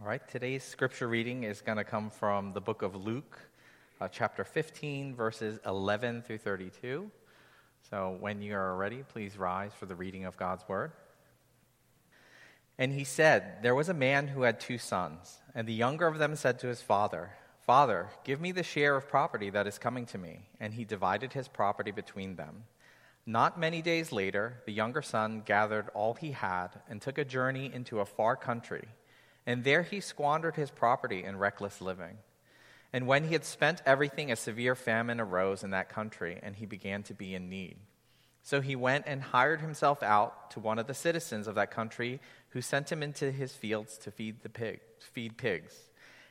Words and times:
All 0.00 0.06
right, 0.06 0.22
today's 0.28 0.62
scripture 0.62 1.08
reading 1.08 1.42
is 1.42 1.60
going 1.60 1.76
to 1.76 1.82
come 1.82 2.08
from 2.08 2.52
the 2.52 2.60
book 2.60 2.82
of 2.82 2.94
Luke, 2.94 3.36
uh, 4.00 4.06
chapter 4.06 4.44
15, 4.44 5.16
verses 5.16 5.58
11 5.66 6.22
through 6.22 6.38
32. 6.38 7.10
So 7.90 8.16
when 8.20 8.40
you 8.40 8.54
are 8.54 8.76
ready, 8.76 9.02
please 9.02 9.36
rise 9.36 9.72
for 9.76 9.86
the 9.86 9.96
reading 9.96 10.24
of 10.24 10.36
God's 10.36 10.62
word. 10.68 10.92
And 12.78 12.92
he 12.92 13.02
said, 13.02 13.60
There 13.64 13.74
was 13.74 13.88
a 13.88 13.94
man 13.94 14.28
who 14.28 14.42
had 14.42 14.60
two 14.60 14.78
sons, 14.78 15.38
and 15.52 15.66
the 15.66 15.72
younger 15.72 16.06
of 16.06 16.18
them 16.18 16.36
said 16.36 16.60
to 16.60 16.68
his 16.68 16.80
father, 16.80 17.30
Father, 17.66 18.08
give 18.22 18.40
me 18.40 18.52
the 18.52 18.62
share 18.62 18.94
of 18.94 19.08
property 19.08 19.50
that 19.50 19.66
is 19.66 19.78
coming 19.78 20.06
to 20.06 20.18
me. 20.18 20.46
And 20.60 20.74
he 20.74 20.84
divided 20.84 21.32
his 21.32 21.48
property 21.48 21.90
between 21.90 22.36
them. 22.36 22.66
Not 23.26 23.58
many 23.58 23.82
days 23.82 24.12
later, 24.12 24.62
the 24.64 24.72
younger 24.72 25.02
son 25.02 25.42
gathered 25.44 25.88
all 25.92 26.14
he 26.14 26.30
had 26.30 26.68
and 26.88 27.02
took 27.02 27.18
a 27.18 27.24
journey 27.24 27.68
into 27.74 27.98
a 27.98 28.06
far 28.06 28.36
country 28.36 28.86
and 29.48 29.64
there 29.64 29.82
he 29.82 30.00
squandered 30.00 30.56
his 30.56 30.70
property 30.70 31.24
in 31.24 31.38
reckless 31.38 31.80
living. 31.80 32.18
And 32.92 33.06
when 33.06 33.24
he 33.24 33.32
had 33.32 33.46
spent 33.46 33.80
everything, 33.86 34.30
a 34.30 34.36
severe 34.36 34.74
famine 34.74 35.22
arose 35.22 35.64
in 35.64 35.70
that 35.70 35.88
country, 35.88 36.38
and 36.42 36.54
he 36.54 36.66
began 36.66 37.02
to 37.04 37.14
be 37.14 37.34
in 37.34 37.48
need. 37.48 37.78
So 38.42 38.60
he 38.60 38.76
went 38.76 39.04
and 39.06 39.22
hired 39.22 39.62
himself 39.62 40.02
out 40.02 40.50
to 40.50 40.60
one 40.60 40.78
of 40.78 40.86
the 40.86 40.92
citizens 40.92 41.48
of 41.48 41.54
that 41.54 41.70
country, 41.70 42.20
who 42.50 42.60
sent 42.60 42.92
him 42.92 43.02
into 43.02 43.30
his 43.30 43.54
fields 43.54 43.96
to 43.98 44.10
feed, 44.10 44.42
the 44.42 44.50
pig, 44.50 44.80
feed 44.98 45.38
pigs. 45.38 45.72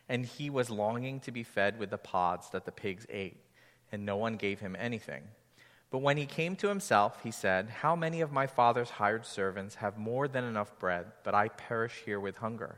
And 0.08 0.24
he 0.24 0.52
was 0.52 0.70
longing 0.70 1.20
to 1.22 1.32
be 1.32 1.42
fed 1.42 1.80
with 1.80 1.90
the 1.90 1.98
pods 1.98 2.52
that 2.52 2.66
the 2.66 2.72
pigs 2.72 3.08
ate, 3.10 3.42
and 3.92 4.06
no 4.06 4.18
one 4.18 4.36
gave 4.36 4.60
him 4.60 4.76
anything. 4.78 5.24
But 5.90 6.04
when 6.04 6.18
he 6.18 6.28
came 6.28 6.56
to 6.58 6.68
himself, 6.68 7.24
he 7.24 7.32
said, 7.32 7.72
How 7.82 7.96
many 7.96 8.22
of 8.22 8.32
my 8.32 8.46
father's 8.46 8.92
hired 8.92 9.26
servants 9.26 9.74
have 9.76 9.98
more 9.98 10.28
than 10.28 10.44
enough 10.44 10.78
bread, 10.78 11.08
but 11.24 11.34
I 11.34 11.48
perish 11.48 12.04
here 12.06 12.20
with 12.20 12.38
hunger? 12.38 12.78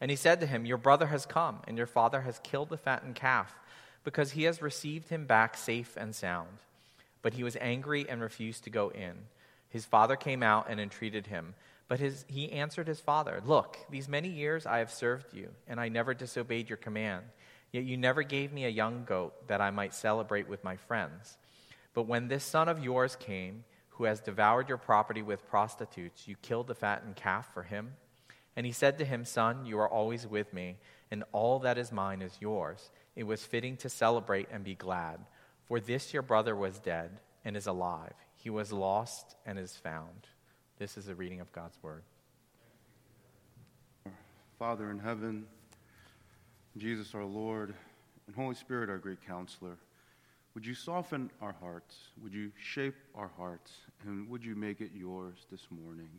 And 0.00 0.10
he 0.10 0.16
said 0.16 0.40
to 0.40 0.46
him, 0.46 0.64
Your 0.64 0.78
brother 0.78 1.06
has 1.06 1.26
come, 1.26 1.60
and 1.66 1.76
your 1.76 1.86
father 1.86 2.20
has 2.22 2.40
killed 2.42 2.68
the 2.68 2.76
fattened 2.76 3.14
calf, 3.14 3.54
because 4.04 4.32
he 4.32 4.44
has 4.44 4.62
received 4.62 5.08
him 5.08 5.26
back 5.26 5.56
safe 5.56 5.96
and 5.96 6.14
sound. 6.14 6.58
But 7.22 7.34
he 7.34 7.42
was 7.42 7.56
angry 7.60 8.08
and 8.08 8.20
refused 8.20 8.64
to 8.64 8.70
go 8.70 8.90
in. 8.90 9.14
His 9.68 9.84
father 9.84 10.16
came 10.16 10.42
out 10.42 10.66
and 10.68 10.80
entreated 10.80 11.26
him. 11.26 11.54
But 11.88 12.00
his, 12.00 12.24
he 12.28 12.52
answered 12.52 12.86
his 12.86 13.00
father, 13.00 13.42
Look, 13.44 13.78
these 13.90 14.08
many 14.08 14.28
years 14.28 14.66
I 14.66 14.78
have 14.78 14.90
served 14.90 15.34
you, 15.34 15.48
and 15.66 15.80
I 15.80 15.88
never 15.88 16.14
disobeyed 16.14 16.68
your 16.68 16.76
command. 16.76 17.24
Yet 17.72 17.84
you 17.84 17.96
never 17.96 18.22
gave 18.22 18.52
me 18.52 18.64
a 18.64 18.70
young 18.70 19.04
goat 19.04 19.48
that 19.48 19.60
I 19.60 19.70
might 19.70 19.94
celebrate 19.94 20.48
with 20.48 20.64
my 20.64 20.76
friends. 20.76 21.36
But 21.94 22.06
when 22.06 22.28
this 22.28 22.44
son 22.44 22.68
of 22.68 22.82
yours 22.82 23.16
came, 23.16 23.64
who 23.90 24.04
has 24.04 24.20
devoured 24.20 24.68
your 24.68 24.78
property 24.78 25.22
with 25.22 25.48
prostitutes, 25.48 26.28
you 26.28 26.36
killed 26.40 26.68
the 26.68 26.74
fattened 26.74 27.16
calf 27.16 27.52
for 27.52 27.64
him. 27.64 27.94
And 28.58 28.66
he 28.66 28.72
said 28.72 28.98
to 28.98 29.04
him, 29.04 29.24
Son, 29.24 29.66
you 29.66 29.78
are 29.78 29.88
always 29.88 30.26
with 30.26 30.52
me, 30.52 30.78
and 31.12 31.22
all 31.30 31.60
that 31.60 31.78
is 31.78 31.92
mine 31.92 32.20
is 32.20 32.36
yours. 32.40 32.90
It 33.14 33.22
was 33.22 33.44
fitting 33.44 33.76
to 33.76 33.88
celebrate 33.88 34.48
and 34.50 34.64
be 34.64 34.74
glad. 34.74 35.20
For 35.68 35.78
this 35.78 36.12
your 36.12 36.22
brother 36.22 36.56
was 36.56 36.80
dead 36.80 37.20
and 37.44 37.56
is 37.56 37.68
alive. 37.68 38.14
He 38.34 38.50
was 38.50 38.72
lost 38.72 39.36
and 39.46 39.60
is 39.60 39.76
found. 39.76 40.26
This 40.76 40.96
is 40.98 41.06
the 41.06 41.14
reading 41.14 41.38
of 41.38 41.52
God's 41.52 41.78
word. 41.84 42.02
Father 44.58 44.90
in 44.90 44.98
heaven, 44.98 45.46
Jesus 46.76 47.14
our 47.14 47.24
Lord, 47.24 47.76
and 48.26 48.34
Holy 48.34 48.56
Spirit 48.56 48.90
our 48.90 48.98
great 48.98 49.24
counselor, 49.24 49.76
would 50.56 50.66
you 50.66 50.74
soften 50.74 51.30
our 51.40 51.54
hearts? 51.60 51.96
Would 52.24 52.34
you 52.34 52.50
shape 52.60 52.96
our 53.14 53.30
hearts? 53.36 53.70
And 54.04 54.28
would 54.28 54.44
you 54.44 54.56
make 54.56 54.80
it 54.80 54.90
yours 54.96 55.46
this 55.48 55.68
morning? 55.70 56.10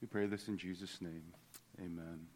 We 0.00 0.08
pray 0.08 0.26
this 0.26 0.48
in 0.48 0.58
Jesus' 0.58 1.00
name. 1.00 1.22
Amen. 1.80 2.26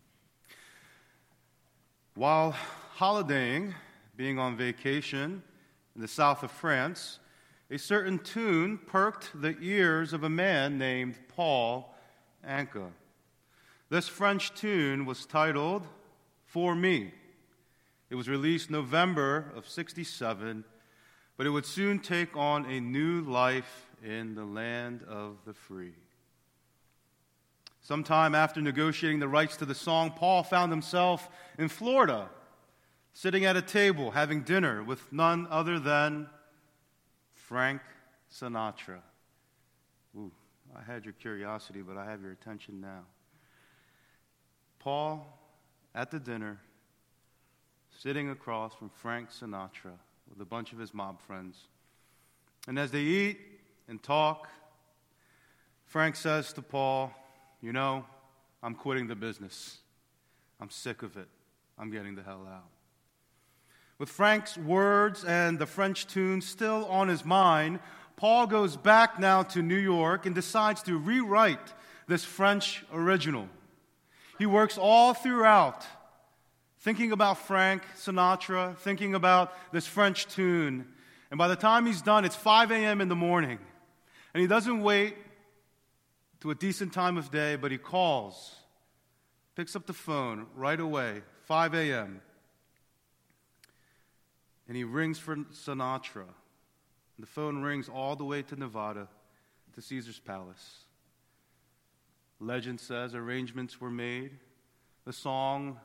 While 2.15 2.53
holidaying, 2.97 3.75
being 4.17 4.39
on 4.39 4.57
vacation 4.57 5.43
in 5.95 6.01
the 6.01 6.09
south 6.09 6.43
of 6.43 6.51
France, 6.51 7.21
a 7.71 7.79
certain 7.79 8.19
tune 8.19 8.79
perked 8.79 9.41
the 9.41 9.57
ears 9.61 10.13
of 10.13 10.25
a 10.25 10.29
man 10.29 10.79
named 10.79 11.19
Paul 11.29 11.95
Anka. 12.47 12.91
This 13.91 14.09
French 14.09 14.55
tune 14.55 15.07
was 15.07 15.27
titled 15.27 15.87
For 16.47 16.75
Me. 16.75 17.13
It 18.11 18.15
was 18.15 18.29
released 18.29 18.71
November 18.71 19.53
of 19.55 19.69
67, 19.69 20.65
but 21.37 21.47
it 21.47 21.51
would 21.51 21.67
soon 21.67 22.01
take 22.01 22.37
on 22.37 22.65
a 22.65 22.81
new 22.81 23.21
life 23.21 23.87
in 24.03 24.35
the 24.35 24.45
land 24.45 25.05
of 25.09 25.37
the 25.45 25.55
free. 25.55 25.95
Sometime 27.89 28.35
after 28.35 28.61
negotiating 28.61 29.19
the 29.19 29.29
rights 29.29 29.57
to 29.57 29.65
the 29.65 29.75
song, 29.75 30.11
Paul 30.11 30.43
found 30.43 30.71
himself 30.71 31.31
in 31.57 31.71
Florida, 31.71 32.29
sitting 33.15 33.47
at 33.47 33.57
a 33.57 33.63
table 33.63 34.11
having 34.11 34.43
dinner 34.43 34.83
with 34.85 35.11
none 35.11 35.47
other 35.49 35.79
than 35.79 36.29
Frank 37.33 37.81
Sinatra. 38.31 38.99
Ooh, 40.15 40.31
I 40.77 40.83
had 40.83 41.07
your 41.07 41.15
curiosity, 41.15 41.81
but 41.81 41.97
I 41.97 42.05
have 42.05 42.21
your 42.21 42.33
attention 42.33 42.79
now. 42.83 43.07
Paul 44.81 45.27
at 45.95 46.11
the 46.11 46.21
dinner, 46.21 46.61
sitting 47.99 48.29
across 48.29 48.75
from 48.75 48.91
Frank 48.91 49.31
Sinatra 49.31 49.97
with 50.29 50.43
a 50.43 50.45
bunch 50.45 50.75
of 50.75 50.79
his 50.79 50.93
mob 50.93 51.23
friends. 51.23 51.57
And 52.67 52.79
as 52.79 52.91
they 52.91 53.01
eat 53.01 53.39
and 53.89 54.03
talk, 54.03 54.47
Frank 55.87 56.17
says 56.17 56.53
to 56.53 56.61
Paul, 56.61 57.15
you 57.61 57.73
know, 57.73 58.05
I'm 58.63 58.75
quitting 58.75 59.07
the 59.07 59.17
business. 59.17 59.79
I'm 60.61 60.71
sick 60.71 61.03
of 61.03 61.17
it. 61.17 61.29
I'm 61.79 61.91
getting 61.91 62.15
the 62.15 62.23
hell 62.23 62.47
out. 62.51 62.69
With 63.99 64.09
Frank's 64.09 64.57
words 64.57 65.25
and 65.25 65.59
the 65.59 65.67
French 65.67 66.07
tune 66.07 66.41
still 66.41 66.87
on 66.87 67.09
his 67.09 67.25
mind, 67.25 67.81
Paul 68.17 68.47
goes 68.47 68.77
back 68.77 69.19
now 69.19 69.43
to 69.45 69.63
New 69.63 69.77
York 69.77 70.27
and 70.27 70.35
decides 70.35 70.83
to 70.85 70.97
rewrite 70.97 71.73
this 72.07 72.25
French 72.25 72.85
original. 72.93 73.49
He 74.39 74.47
works 74.47 74.79
all 74.79 75.15
throughout, 75.15 75.85
thinking 76.81 77.13
about 77.13 77.39
Frank 77.39 77.83
Sinatra, 77.97 78.77
thinking 78.79 79.15
about 79.15 79.53
this 79.73 79.87
French 79.87 80.27
tune. 80.27 80.87
And 81.31 81.39
by 81.39 81.49
the 81.49 81.57
time 81.57 81.87
he's 81.87 82.03
done, 82.03 82.25
it's 82.25 82.37
5 82.37 82.71
a.m. 82.71 83.01
in 83.01 83.09
the 83.09 83.17
morning. 83.17 83.59
And 84.33 84.41
he 84.41 84.47
doesn't 84.47 84.81
wait 84.81 85.17
to 86.41 86.51
a 86.51 86.55
decent 86.55 86.93
time 86.93 87.17
of 87.17 87.31
day, 87.31 87.57
but 87.57 87.73
he 87.73 87.79
calls, 87.79 88.55
picks 89.57 89.75
up 89.75 89.87
the 89.87 89.93
phone 89.93 90.47
right 90.55 90.79
away, 90.79 91.23
5 91.45 91.75
a.m., 91.75 92.21
and 94.69 94.77
he 94.77 94.85
rings 94.85 95.19
for 95.19 95.37
Sinatra. 95.37 96.27
The 97.19 97.27
phone 97.27 97.63
rings 97.63 97.89
all 97.89 98.17
the 98.17 98.25
way 98.25 98.43
to 98.43 98.57
Nevada, 98.57 99.09
to 99.75 99.81
Caesar's 99.81 100.21
Palace. 100.21 100.85
Legend 102.39 102.79
says 102.79 103.15
arrangements 103.15 103.81
were 103.81 103.91
made. 103.91 104.33
The 105.05 105.13
song 105.13 105.81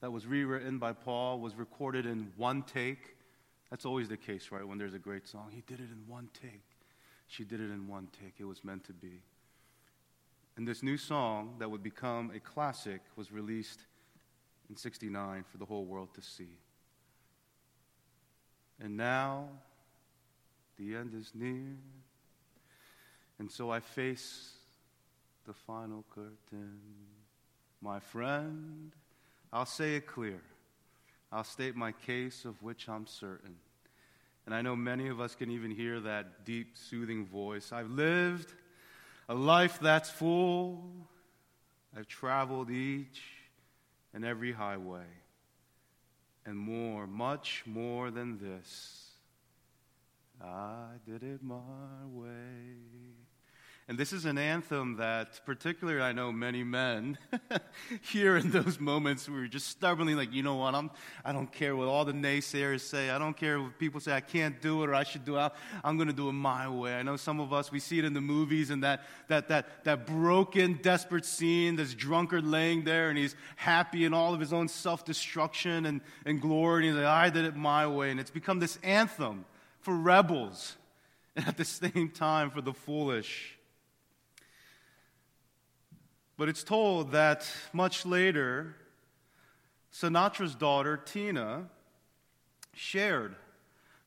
that 0.00 0.12
was 0.12 0.26
rewritten 0.26 0.78
by 0.78 0.92
Paul 0.92 1.40
was 1.40 1.54
recorded 1.54 2.06
in 2.06 2.32
one 2.36 2.62
take. 2.62 3.16
That's 3.68 3.84
always 3.84 4.08
the 4.08 4.16
case, 4.16 4.50
right? 4.50 4.66
When 4.66 4.78
there's 4.78 4.94
a 4.94 4.98
great 4.98 5.28
song, 5.28 5.50
he 5.50 5.62
did 5.66 5.80
it 5.80 5.90
in 5.90 6.04
one 6.08 6.30
take. 6.40 6.62
She 7.26 7.44
did 7.44 7.60
it 7.60 7.70
in 7.70 7.86
one 7.86 8.08
take. 8.20 8.34
It 8.38 8.44
was 8.44 8.64
meant 8.64 8.84
to 8.84 8.92
be. 8.92 9.20
And 10.56 10.66
this 10.66 10.82
new 10.82 10.96
song 10.96 11.56
that 11.58 11.70
would 11.70 11.82
become 11.82 12.30
a 12.34 12.40
classic 12.40 13.00
was 13.16 13.32
released 13.32 13.80
in 14.68 14.76
69 14.76 15.44
for 15.50 15.58
the 15.58 15.64
whole 15.64 15.84
world 15.84 16.14
to 16.14 16.22
see. 16.22 16.58
And 18.80 18.96
now 18.96 19.48
the 20.78 20.96
end 20.96 21.14
is 21.14 21.32
near. 21.34 21.76
And 23.38 23.50
so 23.50 23.70
I 23.70 23.80
face 23.80 24.52
the 25.46 25.52
final 25.52 26.04
curtain. 26.10 26.80
My 27.80 28.00
friend, 28.00 28.92
I'll 29.52 29.66
say 29.66 29.96
it 29.96 30.06
clear. 30.06 30.40
I'll 31.32 31.44
state 31.44 31.76
my 31.76 31.92
case 31.92 32.44
of 32.44 32.62
which 32.62 32.88
I'm 32.88 33.06
certain. 33.06 33.56
And 34.46 34.54
I 34.54 34.62
know 34.62 34.74
many 34.74 35.08
of 35.08 35.20
us 35.20 35.34
can 35.34 35.50
even 35.50 35.70
hear 35.70 36.00
that 36.00 36.44
deep, 36.44 36.76
soothing 36.76 37.26
voice. 37.26 37.72
I've 37.72 37.90
lived 37.90 38.52
a 39.30 39.34
life 39.34 39.78
that's 39.78 40.10
full. 40.10 40.82
I've 41.96 42.08
traveled 42.08 42.68
each 42.68 43.22
and 44.12 44.24
every 44.24 44.50
highway. 44.50 45.06
And 46.44 46.58
more, 46.58 47.06
much 47.06 47.62
more 47.64 48.10
than 48.10 48.38
this. 48.38 49.06
I 50.42 50.94
did 51.06 51.22
it 51.22 51.44
my 51.44 51.54
way. 52.06 52.74
And 53.90 53.98
this 53.98 54.12
is 54.12 54.24
an 54.24 54.38
anthem 54.38 54.98
that, 54.98 55.44
particularly, 55.44 56.00
I 56.00 56.12
know 56.12 56.30
many 56.30 56.62
men 56.62 57.18
hear 58.02 58.36
in 58.36 58.52
those 58.52 58.78
moments 58.78 59.28
where 59.28 59.40
you're 59.40 59.48
just 59.48 59.66
stubbornly 59.66 60.14
like, 60.14 60.32
you 60.32 60.44
know 60.44 60.54
what, 60.54 60.76
I'm, 60.76 60.92
I 61.24 61.32
don't 61.32 61.50
care 61.50 61.74
what 61.74 61.88
all 61.88 62.04
the 62.04 62.12
naysayers 62.12 62.82
say. 62.82 63.10
I 63.10 63.18
don't 63.18 63.36
care 63.36 63.60
what 63.60 63.80
people 63.80 63.98
say 63.98 64.12
I 64.12 64.20
can't 64.20 64.62
do 64.62 64.84
it 64.84 64.90
or 64.90 64.94
I 64.94 65.02
should 65.02 65.24
do 65.24 65.36
it. 65.38 65.52
I'm 65.82 65.96
going 65.96 66.06
to 66.06 66.14
do 66.14 66.28
it 66.28 66.34
my 66.34 66.68
way. 66.68 66.94
I 66.94 67.02
know 67.02 67.16
some 67.16 67.40
of 67.40 67.52
us, 67.52 67.72
we 67.72 67.80
see 67.80 67.98
it 67.98 68.04
in 68.04 68.14
the 68.14 68.20
movies 68.20 68.70
and 68.70 68.84
that, 68.84 69.06
that, 69.26 69.48
that, 69.48 69.82
that 69.82 70.06
broken, 70.06 70.78
desperate 70.80 71.24
scene, 71.24 71.74
this 71.74 71.92
drunkard 71.92 72.46
laying 72.46 72.84
there 72.84 73.08
and 73.08 73.18
he's 73.18 73.34
happy 73.56 74.04
in 74.04 74.14
all 74.14 74.32
of 74.32 74.38
his 74.38 74.52
own 74.52 74.68
self 74.68 75.04
destruction 75.04 75.86
and, 75.86 76.00
and 76.24 76.40
glory. 76.40 76.86
And 76.86 76.94
he's 76.94 77.04
like, 77.04 77.12
I 77.12 77.28
did 77.28 77.44
it 77.44 77.56
my 77.56 77.88
way. 77.88 78.12
And 78.12 78.20
it's 78.20 78.30
become 78.30 78.60
this 78.60 78.78
anthem 78.84 79.46
for 79.80 79.96
rebels 79.96 80.76
and 81.34 81.48
at 81.48 81.56
the 81.56 81.64
same 81.64 82.08
time 82.10 82.52
for 82.52 82.60
the 82.60 82.72
foolish. 82.72 83.56
But 86.40 86.48
it's 86.48 86.64
told 86.64 87.12
that 87.12 87.46
much 87.70 88.06
later, 88.06 88.74
Sinatra's 89.92 90.54
daughter, 90.54 90.96
Tina, 90.96 91.68
shared 92.72 93.36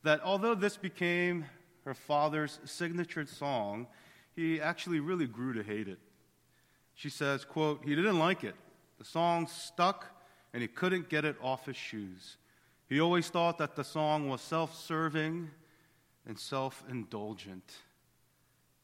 that 0.02 0.20
although 0.24 0.56
this 0.56 0.76
became 0.76 1.44
her 1.84 1.94
father's 1.94 2.58
signature 2.64 3.24
song, 3.24 3.86
he 4.34 4.60
actually 4.60 4.98
really 4.98 5.28
grew 5.28 5.52
to 5.52 5.62
hate 5.62 5.86
it. 5.86 6.00
She 6.96 7.08
says, 7.08 7.44
quote, 7.44 7.84
he 7.84 7.94
didn't 7.94 8.18
like 8.18 8.42
it. 8.42 8.56
The 8.98 9.04
song 9.04 9.46
stuck 9.46 10.04
and 10.52 10.60
he 10.60 10.66
couldn't 10.66 11.08
get 11.08 11.24
it 11.24 11.36
off 11.40 11.66
his 11.66 11.76
shoes. 11.76 12.36
He 12.88 13.00
always 13.00 13.28
thought 13.28 13.58
that 13.58 13.76
the 13.76 13.84
song 13.84 14.28
was 14.28 14.40
self 14.40 14.76
serving 14.76 15.50
and 16.26 16.36
self 16.36 16.82
indulgent. 16.90 17.74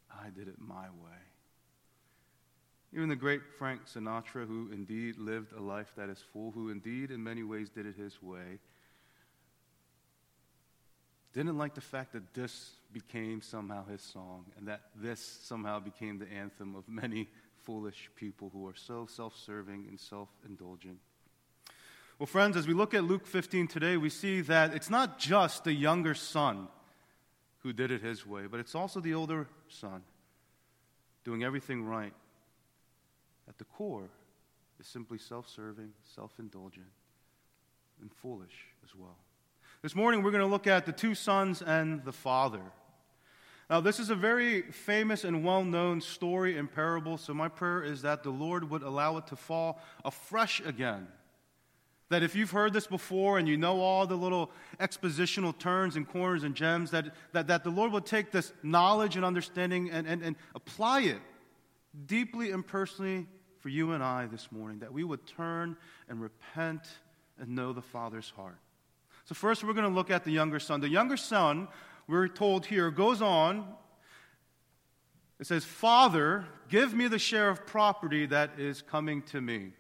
I 0.09 0.31
did 0.31 0.47
it 0.47 0.61
my 0.61 0.85
way. 0.85 1.30
Even 2.93 3.09
the 3.09 3.17
great 3.17 3.43
Frank 3.59 3.83
Sinatra, 3.87 4.47
who 4.47 4.71
indeed 4.73 5.17
lived 5.17 5.53
a 5.53 5.61
life 5.61 5.93
that 5.97 6.09
is 6.09 6.19
full, 6.33 6.51
who 6.51 6.71
indeed 6.71 7.11
in 7.11 7.23
many 7.23 7.45
ways 7.45 7.71
did 7.71 7.87
it 7.87 7.95
his 7.97 8.21
way, 8.21 8.59
didn't 11.33 11.57
like 11.57 11.75
the 11.75 11.81
fact 11.81 12.13
that 12.13 12.35
this 12.35 12.73
became 12.93 13.41
somehow 13.41 13.87
his 13.87 14.03
song 14.03 14.47
and 14.59 14.67
that 14.67 14.81
this 14.97 15.21
somehow 15.21 15.79
became 15.79 16.19
the 16.19 16.31
anthem 16.33 16.75
of 16.75 16.89
many 16.89 17.29
foolish 17.63 18.11
people 18.17 18.51
who 18.53 18.67
are 18.67 18.75
so 18.75 19.07
self 19.07 19.37
serving 19.37 19.87
and 19.89 20.01
self 20.01 20.29
indulgent. 20.45 20.99
Well, 22.19 22.27
friends, 22.27 22.57
as 22.57 22.67
we 22.67 22.75
look 22.75 22.93
at 22.93 23.05
Luke 23.05 23.27
15 23.27 23.69
today, 23.69 23.97
we 23.97 24.11
see 24.11 24.41
that 24.43 24.75
it's 24.75 24.91
not 24.91 25.19
just 25.19 25.65
the 25.65 25.73
younger 25.73 26.15
son 26.15 26.69
who 27.61 27.73
did 27.73 27.91
it 27.91 28.03
his 28.03 28.27
way, 28.27 28.47
but 28.51 28.59
it's 28.59 28.75
also 28.75 29.01
the 29.01 29.15
older 29.15 29.47
son 29.69 30.03
doing 31.25 31.45
everything 31.45 31.85
right 31.85 32.13
at 33.51 33.59
the 33.59 33.65
core 33.65 34.09
is 34.79 34.87
simply 34.87 35.19
self 35.19 35.49
serving, 35.49 35.91
self 36.15 36.33
indulgent, 36.39 36.87
and 38.01 38.11
foolish 38.23 38.69
as 38.85 38.95
well. 38.95 39.19
This 39.83 39.97
morning, 39.97 40.23
we're 40.23 40.31
going 40.31 40.45
to 40.45 40.47
look 40.47 40.69
at 40.69 40.87
the 40.87 40.93
two 40.93 41.15
sons 41.17 41.61
and 41.61 42.05
the 42.05 42.13
father. 42.13 42.63
Now, 43.69 43.81
this 43.81 43.99
is 43.99 44.09
a 44.09 44.15
very 44.15 44.63
famous 44.63 45.25
and 45.25 45.45
well 45.45 45.65
known 45.65 46.01
story 46.01 46.57
and 46.57 46.73
parable, 46.73 47.19
so 47.19 47.35
my 47.35 47.49
prayer 47.49 47.83
is 47.83 48.03
that 48.03 48.23
the 48.23 48.31
Lord 48.31 48.71
would 48.71 48.83
allow 48.83 49.17
it 49.17 49.27
to 49.29 49.37
fall 49.37 49.81
afresh 50.05 50.61
again. 50.61 51.09
That 52.09 52.23
if 52.23 52.37
you've 52.37 52.51
heard 52.53 52.73
this 52.73 52.87
before 52.87 53.39
and 53.39 53.49
you 53.49 53.57
know 53.57 53.81
all 53.81 54.07
the 54.07 54.17
little 54.17 54.53
expositional 54.79 55.57
turns 55.59 55.97
and 55.97 56.09
corners 56.09 56.45
and 56.45 56.55
gems, 56.55 56.93
that, 56.93 57.15
that, 57.33 57.49
that 57.49 57.65
the 57.65 57.71
Lord 57.71 57.91
would 57.93 58.07
take 58.07 58.31
this 58.31 58.53
knowledge 58.63 59.17
and 59.17 59.25
understanding 59.25 59.91
and, 59.91 60.07
and, 60.07 60.23
and 60.23 60.37
apply 60.55 61.03
it 61.03 61.21
deeply 62.07 62.51
and 62.51 62.67
personally 62.67 63.27
for 63.61 63.69
you 63.69 63.93
and 63.93 64.03
I 64.03 64.27
this 64.27 64.51
morning 64.51 64.81
that 64.81 64.93
we 64.93 65.05
would 65.05 65.27
turn 65.27 65.77
and 66.09 66.21
repent 66.21 66.83
and 67.39 67.51
know 67.51 67.73
the 67.73 67.83
Father's 67.83 68.31
heart. 68.31 68.59
So, 69.27 69.35
first, 69.35 69.63
we're 69.63 69.75
going 69.75 69.89
to 69.89 69.95
look 69.95 70.11
at 70.11 70.25
the 70.25 70.33
younger 70.33 70.59
son. 70.59 70.81
The 70.81 70.89
younger 70.89 71.17
son, 71.17 71.69
we're 72.09 72.29
told 72.29 72.67
here, 72.67 72.91
goes 72.91 73.23
on. 73.23 73.67
It 75.39 75.47
says, 75.47 75.65
Father, 75.65 76.47
give 76.69 76.95
me 76.95 77.07
the 77.07 77.19
share 77.19 77.49
of 77.49 77.67
property 77.67 78.27
that 78.27 78.59
is 78.59 78.83
coming 78.83 79.23
to 79.23 79.41
me. 79.41 79.73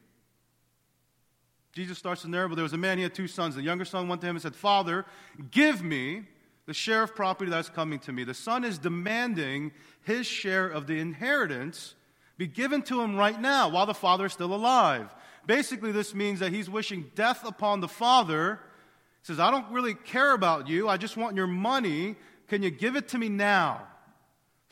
Jesus 1.72 1.98
starts 1.98 2.22
there, 2.22 2.48
but 2.48 2.54
there 2.54 2.62
was 2.62 2.72
a 2.72 2.78
man, 2.78 2.98
he 2.98 3.02
had 3.02 3.14
two 3.14 3.28
sons. 3.28 3.54
The 3.54 3.62
younger 3.62 3.84
son 3.84 4.08
went 4.08 4.20
to 4.22 4.26
him 4.26 4.36
and 4.36 4.42
said, 4.42 4.56
Father, 4.56 5.06
give 5.50 5.82
me 5.82 6.24
the 6.66 6.74
share 6.74 7.02
of 7.02 7.14
property 7.14 7.50
that's 7.50 7.68
coming 7.68 7.98
to 8.00 8.12
me. 8.12 8.24
The 8.24 8.34
son 8.34 8.64
is 8.64 8.78
demanding 8.78 9.72
his 10.02 10.26
share 10.26 10.68
of 10.68 10.86
the 10.86 10.98
inheritance 10.98 11.94
be 12.40 12.46
given 12.46 12.80
to 12.80 13.02
him 13.02 13.16
right 13.16 13.38
now 13.38 13.68
while 13.68 13.84
the 13.84 13.92
father 13.92 14.24
is 14.24 14.32
still 14.32 14.54
alive. 14.54 15.14
Basically, 15.46 15.92
this 15.92 16.14
means 16.14 16.40
that 16.40 16.50
he's 16.50 16.70
wishing 16.70 17.10
death 17.14 17.46
upon 17.46 17.80
the 17.80 17.86
father. 17.86 18.58
He 19.20 19.26
says, 19.26 19.38
I 19.38 19.50
don't 19.50 19.70
really 19.70 19.92
care 19.92 20.32
about 20.32 20.66
you. 20.66 20.88
I 20.88 20.96
just 20.96 21.18
want 21.18 21.36
your 21.36 21.46
money. 21.46 22.16
Can 22.48 22.62
you 22.62 22.70
give 22.70 22.96
it 22.96 23.08
to 23.08 23.18
me 23.18 23.28
now? 23.28 23.86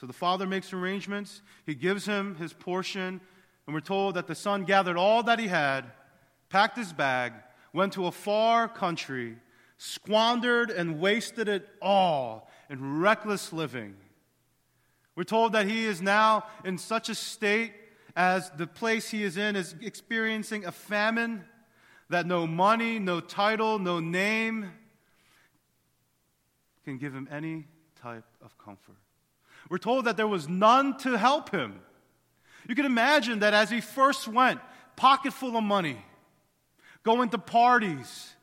So 0.00 0.06
the 0.06 0.14
father 0.14 0.46
makes 0.46 0.72
arrangements. 0.72 1.42
He 1.66 1.74
gives 1.74 2.06
him 2.06 2.36
his 2.36 2.54
portion. 2.54 3.20
And 3.66 3.74
we're 3.74 3.80
told 3.80 4.14
that 4.14 4.28
the 4.28 4.34
son 4.34 4.64
gathered 4.64 4.96
all 4.96 5.22
that 5.24 5.38
he 5.38 5.48
had, 5.48 5.92
packed 6.48 6.78
his 6.78 6.94
bag, 6.94 7.34
went 7.74 7.92
to 7.92 8.06
a 8.06 8.10
far 8.10 8.66
country, 8.66 9.36
squandered 9.76 10.70
and 10.70 11.00
wasted 11.00 11.48
it 11.48 11.68
all 11.82 12.48
in 12.70 13.00
reckless 13.00 13.52
living. 13.52 13.94
We're 15.18 15.24
told 15.24 15.54
that 15.54 15.66
he 15.66 15.84
is 15.84 16.00
now 16.00 16.44
in 16.64 16.78
such 16.78 17.08
a 17.08 17.14
state 17.16 17.72
as 18.14 18.50
the 18.50 18.68
place 18.68 19.10
he 19.10 19.24
is 19.24 19.36
in 19.36 19.56
is 19.56 19.74
experiencing 19.82 20.64
a 20.64 20.70
famine, 20.70 21.44
that 22.08 22.24
no 22.24 22.46
money, 22.46 23.00
no 23.00 23.18
title, 23.18 23.80
no 23.80 23.98
name 23.98 24.70
can 26.84 26.98
give 26.98 27.12
him 27.12 27.26
any 27.32 27.66
type 28.00 28.22
of 28.40 28.56
comfort. 28.58 28.94
We're 29.68 29.78
told 29.78 30.04
that 30.04 30.16
there 30.16 30.28
was 30.28 30.48
none 30.48 30.96
to 30.98 31.18
help 31.18 31.50
him. 31.50 31.80
You 32.68 32.76
can 32.76 32.86
imagine 32.86 33.40
that 33.40 33.54
as 33.54 33.70
he 33.70 33.80
first 33.80 34.28
went, 34.28 34.60
pocket 34.94 35.32
full 35.32 35.56
of 35.56 35.64
money, 35.64 36.00
going 37.02 37.30
to 37.30 37.38
parties, 37.38 38.36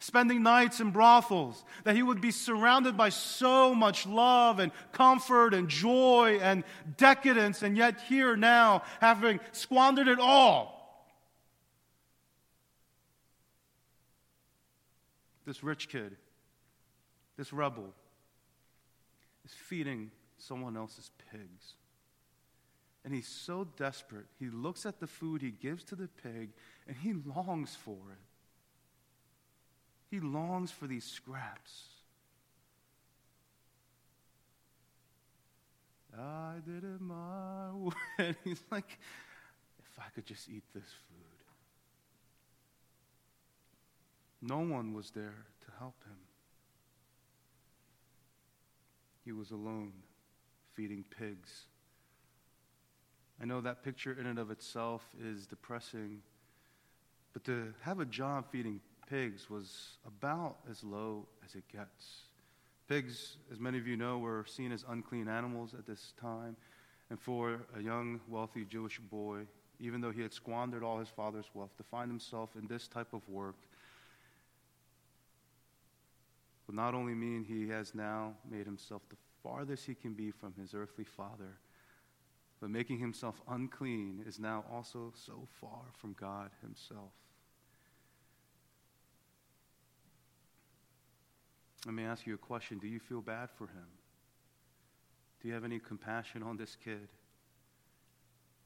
spending 0.00 0.42
nights 0.42 0.80
in 0.80 0.90
brothels, 0.90 1.62
that 1.84 1.94
he 1.94 2.02
would 2.02 2.20
be 2.20 2.30
surrounded 2.30 2.96
by 2.96 3.10
so 3.10 3.74
much 3.74 4.06
love 4.06 4.58
and 4.58 4.72
comfort 4.92 5.54
and 5.54 5.68
joy 5.68 6.38
and 6.42 6.64
decadence, 6.96 7.62
and 7.62 7.76
yet 7.76 8.00
here 8.08 8.34
now, 8.34 8.82
having 9.00 9.38
squandered 9.52 10.08
it 10.08 10.18
all. 10.18 10.76
This 15.44 15.62
rich 15.62 15.88
kid, 15.88 16.16
this 17.36 17.52
rebel, 17.52 17.92
is 19.44 19.52
feeding 19.52 20.10
someone 20.38 20.76
else's 20.76 21.10
pigs. 21.30 21.74
And 23.04 23.14
he's 23.14 23.28
so 23.28 23.66
desperate. 23.76 24.26
He 24.38 24.48
looks 24.48 24.86
at 24.86 25.00
the 25.00 25.06
food 25.06 25.42
he 25.42 25.50
gives 25.50 25.84
to 25.84 25.96
the 25.96 26.08
pig 26.22 26.50
and 26.86 26.96
he 26.96 27.14
longs 27.14 27.74
for 27.74 27.96
it. 28.12 28.29
He 30.10 30.18
longs 30.18 30.70
for 30.70 30.86
these 30.86 31.04
scraps. 31.04 31.84
I 36.18 36.54
did 36.66 36.82
it 36.82 37.00
my 37.00 37.70
way. 38.18 38.34
He's 38.44 38.62
like, 38.70 38.98
if 39.78 39.98
I 39.98 40.08
could 40.14 40.26
just 40.26 40.48
eat 40.48 40.64
this 40.74 40.82
food. 40.82 41.30
No 44.42 44.58
one 44.58 44.94
was 44.94 45.10
there 45.10 45.46
to 45.60 45.66
help 45.78 46.02
him. 46.04 46.16
He 49.24 49.32
was 49.32 49.50
alone, 49.52 49.92
feeding 50.74 51.04
pigs. 51.18 51.66
I 53.40 53.44
know 53.44 53.60
that 53.60 53.84
picture 53.84 54.16
in 54.18 54.26
and 54.26 54.38
of 54.38 54.50
itself 54.50 55.02
is 55.22 55.46
depressing, 55.46 56.22
but 57.32 57.44
to 57.44 57.72
have 57.82 58.00
a 58.00 58.04
job 58.04 58.46
feeding 58.50 58.80
pigs 59.10 59.50
was 59.50 59.98
about 60.06 60.58
as 60.70 60.84
low 60.84 61.26
as 61.44 61.54
it 61.56 61.64
gets. 61.70 62.22
Pigs, 62.88 63.36
as 63.52 63.58
many 63.58 63.76
of 63.78 63.86
you 63.86 63.96
know, 63.96 64.18
were 64.18 64.44
seen 64.46 64.72
as 64.72 64.84
unclean 64.88 65.28
animals 65.28 65.74
at 65.74 65.86
this 65.86 66.12
time. 66.20 66.56
And 67.10 67.20
for 67.20 67.66
a 67.76 67.82
young, 67.82 68.20
wealthy 68.28 68.64
Jewish 68.64 69.00
boy, 69.00 69.40
even 69.80 70.00
though 70.00 70.12
he 70.12 70.22
had 70.22 70.32
squandered 70.32 70.84
all 70.84 70.98
his 70.98 71.08
father's 71.08 71.50
wealth, 71.54 71.76
to 71.76 71.82
find 71.82 72.10
himself 72.10 72.50
in 72.56 72.68
this 72.68 72.86
type 72.86 73.12
of 73.12 73.28
work 73.28 73.56
would 76.66 76.76
not 76.76 76.94
only 76.94 77.14
mean 77.14 77.42
he 77.42 77.68
has 77.68 77.96
now 77.96 78.34
made 78.48 78.64
himself 78.64 79.02
the 79.08 79.16
farthest 79.42 79.86
he 79.86 79.94
can 79.94 80.14
be 80.14 80.30
from 80.30 80.54
his 80.60 80.72
earthly 80.72 81.04
father, 81.04 81.58
but 82.60 82.70
making 82.70 83.00
himself 83.00 83.40
unclean 83.48 84.22
is 84.24 84.38
now 84.38 84.64
also 84.72 85.12
so 85.16 85.48
far 85.60 85.80
from 86.00 86.14
God 86.20 86.50
himself. 86.62 87.10
Let 91.86 91.94
me 91.94 92.04
ask 92.04 92.26
you 92.26 92.34
a 92.34 92.38
question. 92.38 92.78
Do 92.78 92.86
you 92.86 93.00
feel 93.00 93.20
bad 93.20 93.48
for 93.56 93.64
him? 93.64 93.86
Do 95.40 95.48
you 95.48 95.54
have 95.54 95.64
any 95.64 95.78
compassion 95.78 96.42
on 96.42 96.56
this 96.56 96.76
kid? 96.82 97.08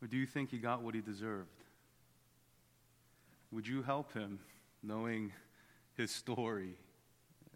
Or 0.03 0.09
do 0.09 0.17
you 0.17 0.27
think 0.27 0.51
he 0.51 0.59
got 0.59 0.83
what 0.83 0.95
he 0.95 1.01
deserved? 1.01 1.49
Would 3.53 3.67
you 3.69 3.83
help 3.83 4.13
him 4.13 4.41
knowing 4.83 5.33
his 5.97 6.11
story 6.11 6.75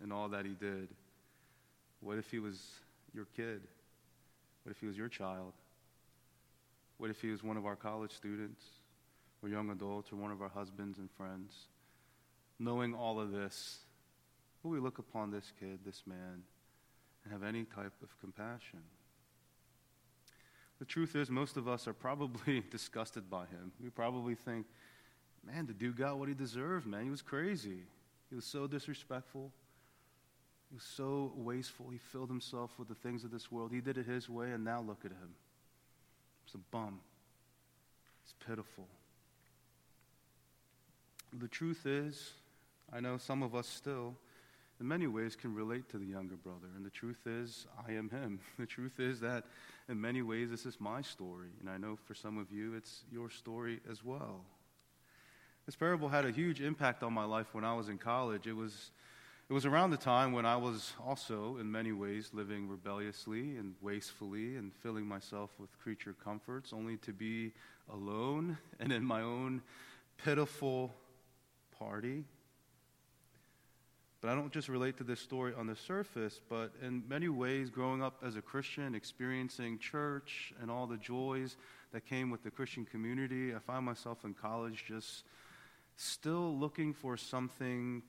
and 0.01 0.13
all 0.13 0.29
that 0.29 0.47
he 0.47 0.53
did? 0.53 0.89
What 2.01 2.19
if 2.19 2.31
he 2.31 2.39
was 2.39 2.61
your 3.13 3.27
kid? 3.37 3.63
What 4.63 4.71
if 4.71 4.81
he 4.81 4.87
was 4.87 4.97
your 4.97 5.09
child? 5.09 5.53
What 6.99 7.11
if 7.11 7.21
he 7.21 7.31
was 7.31 7.43
one 7.43 7.57
of 7.57 7.67
our 7.67 7.77
college 7.77 8.13
students 8.13 8.63
or 9.43 9.49
young 9.49 9.71
adults 9.71 10.13
or 10.13 10.17
one 10.17 10.31
of 10.31 10.41
our 10.41 10.49
husbands 10.49 10.99
and 10.99 11.11
friends? 11.11 11.67
Knowing 12.61 12.95
all 12.95 13.21
of 13.21 13.33
this, 13.33 13.81
will 14.63 14.71
we 14.71 14.81
look 14.81 14.99
upon 14.99 15.31
this 15.31 15.53
kid, 15.59 15.81
this 15.85 16.03
man, 16.07 16.43
and 17.25 17.33
have 17.33 17.43
any 17.43 17.65
type 17.65 17.93
of 18.03 18.19
compassion? 18.21 18.81
The 20.79 20.85
truth 20.85 21.17
is, 21.17 21.29
most 21.29 21.57
of 21.57 21.67
us 21.67 21.89
are 21.89 21.93
probably 21.93 22.63
disgusted 22.71 23.29
by 23.29 23.47
him. 23.47 23.73
We 23.83 23.91
probably 23.91 24.35
think, 24.35 24.67
man, 25.45 25.67
the 25.67 25.73
dude 25.73 25.97
got 25.97 26.19
what 26.19 26.29
he 26.29 26.35
deserved, 26.35 26.87
man. 26.87 27.05
He 27.05 27.11
was 27.11 27.23
crazy. 27.23 27.83
He 28.31 28.37
was 28.37 28.45
so 28.45 28.67
disrespectful. 28.67 29.53
He 30.69 30.75
was 30.75 30.85
so 30.85 31.33
wasteful. 31.35 31.89
He 31.91 31.99
filled 31.99 32.29
himself 32.29 32.79
with 32.79 32.89
the 32.89 32.95
things 32.95 33.25
of 33.25 33.31
this 33.31 33.51
world. 33.51 33.73
He 33.73 33.81
did 33.81 33.99
it 33.99 34.07
his 34.07 34.29
way, 34.29 34.53
and 34.53 34.65
now 34.65 34.81
look 34.81 35.05
at 35.05 35.11
him. 35.11 35.35
He's 36.45 36.55
a 36.55 36.59
bum. 36.71 37.01
He's 38.25 38.35
pitiful. 38.47 38.87
The 41.39 41.49
truth 41.49 41.87
is, 41.87 42.33
I 42.93 43.01
know 43.01 43.19
some 43.19 43.43
of 43.43 43.55
us 43.55 43.67
still, 43.67 44.15
in 44.81 44.87
many 44.87 45.07
ways, 45.07 45.35
can 45.35 45.55
relate 45.55 45.89
to 45.91 45.99
the 45.99 46.07
younger 46.07 46.37
brother. 46.37 46.69
And 46.77 46.87
the 46.87 46.91
truth 46.91 47.27
is, 47.27 47.67
I 47.87 47.93
am 47.93 48.09
him. 48.11 48.41
The 48.59 48.67
truth 48.67 49.01
is 49.01 49.21
that 49.21 49.45
in 49.89 50.01
many 50.01 50.23
ways, 50.23 50.51
this 50.51 50.67
is 50.67 50.81
my 50.81 51.03
story. 51.03 51.49
And 51.61 51.69
I 51.69 51.79
know 51.79 51.97
for 52.07 52.15
some 52.15 52.39
of 52.39 52.53
you, 52.53 52.75
it's 52.75 53.03
your 53.11 53.29
story 53.31 53.81
as 53.91 54.05
well. 54.05 54.45
This 55.67 55.75
parable 55.75 56.09
had 56.09 56.25
a 56.25 56.31
huge 56.31 56.61
impact 56.61 57.03
on 57.03 57.13
my 57.13 57.25
life 57.25 57.49
when 57.53 57.65
I 57.65 57.75
was 57.75 57.89
in 57.89 57.99
college. 57.99 58.47
It 58.47 58.55
was, 58.55 58.93
it 59.51 59.53
was 59.53 59.67
around 59.67 59.91
the 59.91 59.97
time 59.97 60.33
when 60.33 60.47
I 60.47 60.57
was 60.57 60.93
also, 61.05 61.57
in 61.59 61.71
many 61.71 61.93
ways, 61.93 62.31
living 62.33 62.69
rebelliously 62.69 63.57
and 63.57 63.75
wastefully 63.83 64.57
and 64.57 64.73
filling 64.73 65.07
myself 65.07 65.51
with 65.59 65.77
creature 65.81 66.15
comforts, 66.25 66.73
only 66.73 66.97
to 66.99 67.13
be 67.13 67.53
alone 67.93 68.57
and 68.81 68.93
in 68.93 69.05
my 69.05 69.23
own 69.23 69.61
pitiful 70.17 70.95
party 71.79 72.25
but 74.21 74.31
I 74.31 74.35
don't 74.35 74.53
just 74.53 74.69
relate 74.69 74.97
to 74.99 75.05
this 75.05 75.21
story 75.21 75.53
on 75.57 75.67
the 75.67 75.77
surface, 75.77 76.41
but 76.49 76.73
in 76.83 77.05
many 77.09 77.29
ways, 77.29 77.71
growing 77.71 78.03
up 78.03 78.23
as 78.27 78.37
a 78.37 78.43
Christian, 78.43 78.95
experiencing 78.95 79.79
church 79.79 80.53
and 80.61 80.71
all 80.71 80.87
the 80.87 80.97
joys 80.97 81.57
that 81.93 82.05
came 82.05 82.31
with 82.31 82.43
the 82.43 82.51
Christian 82.51 82.85
community, 82.85 83.55
I 83.55 83.61
find 83.61 83.85
myself 83.85 84.25
in 84.25 84.35
college 84.35 84.85
just 84.87 85.25
still 85.97 86.57
looking 86.57 86.93
for 86.93 87.17
something 87.17 88.03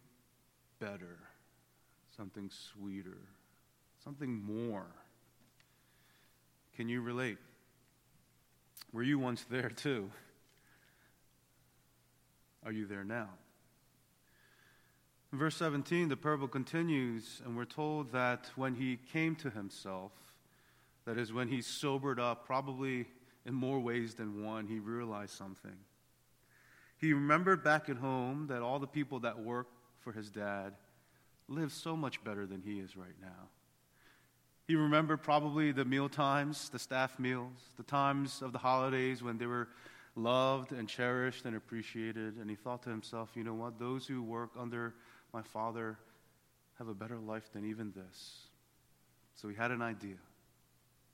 better, 0.80 1.20
something 2.18 2.50
sweeter, 2.50 3.18
something 4.04 4.44
more. 4.44 4.88
Can 6.76 6.90
you 6.90 7.02
relate? 7.02 7.38
Were 8.92 9.04
you 9.04 9.20
once 9.20 9.46
there 9.50 9.70
too? 9.70 10.10
Are 12.66 12.72
you 12.72 12.88
there 12.88 13.04
now? 13.04 13.30
In 15.32 15.38
verse 15.38 15.56
17, 15.58 16.10
the 16.10 16.18
parable 16.18 16.48
continues, 16.48 17.42
and 17.46 17.56
we're 17.56 17.66
told 17.66 18.12
that 18.14 18.50
when 18.56 18.74
he 18.74 18.98
came 19.14 19.36
to 19.38 19.50
himself, 19.52 20.12
that 21.06 21.18
is, 21.18 21.32
when 21.32 21.48
he 21.48 21.62
sobered 21.62 22.20
up, 22.20 22.46
probably 22.46 23.06
in 23.46 23.54
more 23.54 23.80
ways 23.80 24.16
than 24.16 24.44
one, 24.44 24.68
he 24.68 24.80
realized 24.80 25.34
something. 25.34 25.78
He 26.98 27.14
remembered 27.14 27.64
back 27.64 27.90
at 27.90 27.98
home 27.98 28.48
that 28.48 28.62
all 28.62 28.80
the 28.80 28.88
people 28.88 29.20
that 29.22 29.40
work 29.40 29.68
for 30.00 30.12
his 30.12 30.30
dad 30.30 30.74
live 31.48 31.72
so 31.72 31.96
much 31.96 32.24
better 32.24 32.46
than 32.46 32.62
he 32.62 32.80
is 32.80 32.98
right 32.98 33.16
now. 33.22 33.50
He 34.68 34.76
remembered 34.76 35.24
probably 35.24 35.72
the 35.72 35.86
meal 35.86 36.10
times, 36.10 36.70
the 36.70 36.80
staff 36.80 37.18
meals, 37.18 37.58
the 37.78 37.84
times 37.84 38.42
of 38.42 38.52
the 38.52 38.60
holidays 38.60 39.24
when 39.24 39.38
they 39.38 39.48
were 39.48 39.68
loved 40.16 40.72
and 40.72 40.88
cherished 40.88 41.46
and 41.46 41.56
appreciated. 41.56 42.36
And 42.38 42.50
he 42.50 42.56
thought 42.56 42.84
to 42.84 42.90
himself, 42.90 43.30
you 43.36 43.44
know 43.44 43.54
what? 43.54 43.80
Those 43.80 44.06
who 44.06 44.22
work 44.22 44.52
under 44.60 44.94
my 45.34 45.42
father 45.42 45.98
have 46.78 46.88
a 46.88 46.94
better 46.94 47.18
life 47.18 47.52
than 47.52 47.70
even 47.70 47.92
this. 47.96 48.48
So 49.36 49.48
he 49.50 49.56
had 49.56 49.72
an 49.72 49.82
idea. 49.82 50.18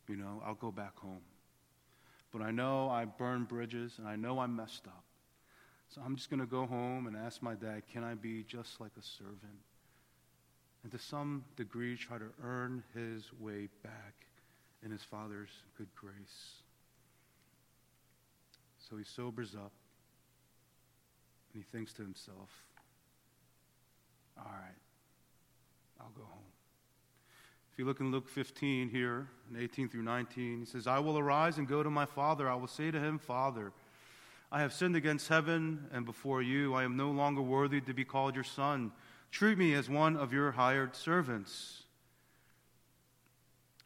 You 0.08 0.16
know, 0.18 0.42
I'll 0.46 0.56
go 0.56 0.72
back 0.72 0.98
home. 0.98 1.22
But 2.32 2.42
I 2.42 2.52
know 2.52 2.90
I 2.90 3.06
burned 3.06 3.48
bridges 3.48 3.94
and 3.98 4.08
I 4.08 4.16
know 4.16 4.40
I 4.40 4.48
messed 4.48 4.88
up. 4.88 5.04
So 5.90 6.02
I'm 6.06 6.16
just 6.16 6.30
going 6.30 6.40
to 6.40 6.46
go 6.46 6.66
home 6.66 7.08
and 7.08 7.16
ask 7.16 7.42
my 7.42 7.54
dad, 7.54 7.84
can 7.92 8.04
I 8.04 8.16
be 8.16 8.44
just 8.44 8.82
like 8.82 8.92
a 9.00 9.02
servant? 9.02 9.62
And 10.84 10.92
to 10.92 11.00
some 11.00 11.46
degree, 11.56 11.96
try 11.96 12.18
to 12.18 12.26
earn 12.44 12.84
his 12.94 13.32
way 13.40 13.70
back 13.84 14.14
in 14.84 14.92
his 14.92 15.04
father's 15.04 15.50
good 15.78 15.88
grace. 15.96 16.62
So 18.90 18.98
he 18.98 19.04
sobers 19.04 19.56
up 19.56 19.72
and 21.54 21.64
he 21.64 21.78
thinks 21.78 21.94
to 21.94 22.04
himself, 22.04 22.50
all 24.38 24.52
right, 24.52 24.78
I'll 26.00 26.12
go 26.16 26.24
home. 26.24 26.44
If 27.72 27.80
you 27.80 27.86
look 27.86 28.00
in 28.00 28.12
Luke 28.12 28.30
15 28.30 28.90
here, 28.90 29.28
in 29.52 29.62
18 29.62 29.90
through 29.90 30.04
19, 30.04 30.60
he 30.60 30.66
says, 30.66 30.88
I 30.88 31.00
will 31.00 31.18
arise 31.18 31.58
and 31.58 31.68
go 31.68 31.84
to 31.84 31.90
my 31.90 32.06
father. 32.06 32.50
I 32.50 32.56
will 32.56 32.68
say 32.68 32.90
to 32.90 33.00
him, 33.00 33.20
Father, 33.20 33.74
I 34.52 34.62
have 34.62 34.72
sinned 34.72 34.96
against 34.96 35.28
heaven 35.28 35.88
and 35.92 36.06
before 36.06 36.42
you. 36.42 36.74
I 36.74 36.84
am 36.84 36.96
no 36.96 37.12
longer 37.12 37.42
worthy 37.42 37.82
to 37.82 37.94
be 37.94 38.06
called 38.06 38.36
your 38.36 38.44
son. 38.44 38.92
Treat 39.32 39.58
me 39.58 39.74
as 39.74 39.90
one 39.90 40.16
of 40.16 40.32
your 40.32 40.52
hired 40.52 40.96
servants. 40.96 41.84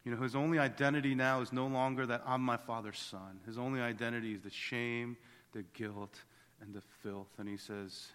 You 0.04 0.12
know, 0.14 0.22
his 0.22 0.36
only 0.36 0.58
identity 0.58 1.14
now 1.14 1.40
is 1.40 1.52
no 1.52 1.66
longer 1.66 2.06
that 2.06 2.22
I'm 2.24 2.40
my 2.40 2.56
father's 2.56 2.98
son. 2.98 3.40
His 3.44 3.58
only 3.58 3.80
identity 3.80 4.32
is 4.34 4.42
the 4.42 4.50
shame, 4.50 5.16
the 5.52 5.64
guilt, 5.74 6.16
and 6.60 6.72
the 6.72 6.82
filth. 7.02 7.28
And 7.38 7.48
he 7.48 7.56
says, 7.56 8.06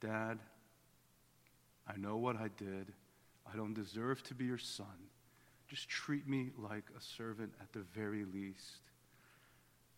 Dad, 0.00 0.40
I 1.88 1.96
know 1.96 2.16
what 2.16 2.36
I 2.36 2.48
did. 2.56 2.92
I 3.52 3.56
don't 3.56 3.74
deserve 3.74 4.22
to 4.24 4.34
be 4.34 4.46
your 4.46 4.58
son. 4.58 4.86
Just 5.68 5.88
treat 5.88 6.28
me 6.28 6.50
like 6.58 6.84
a 6.96 7.00
servant 7.00 7.52
at 7.60 7.72
the 7.72 7.84
very 7.94 8.24
least. 8.24 8.80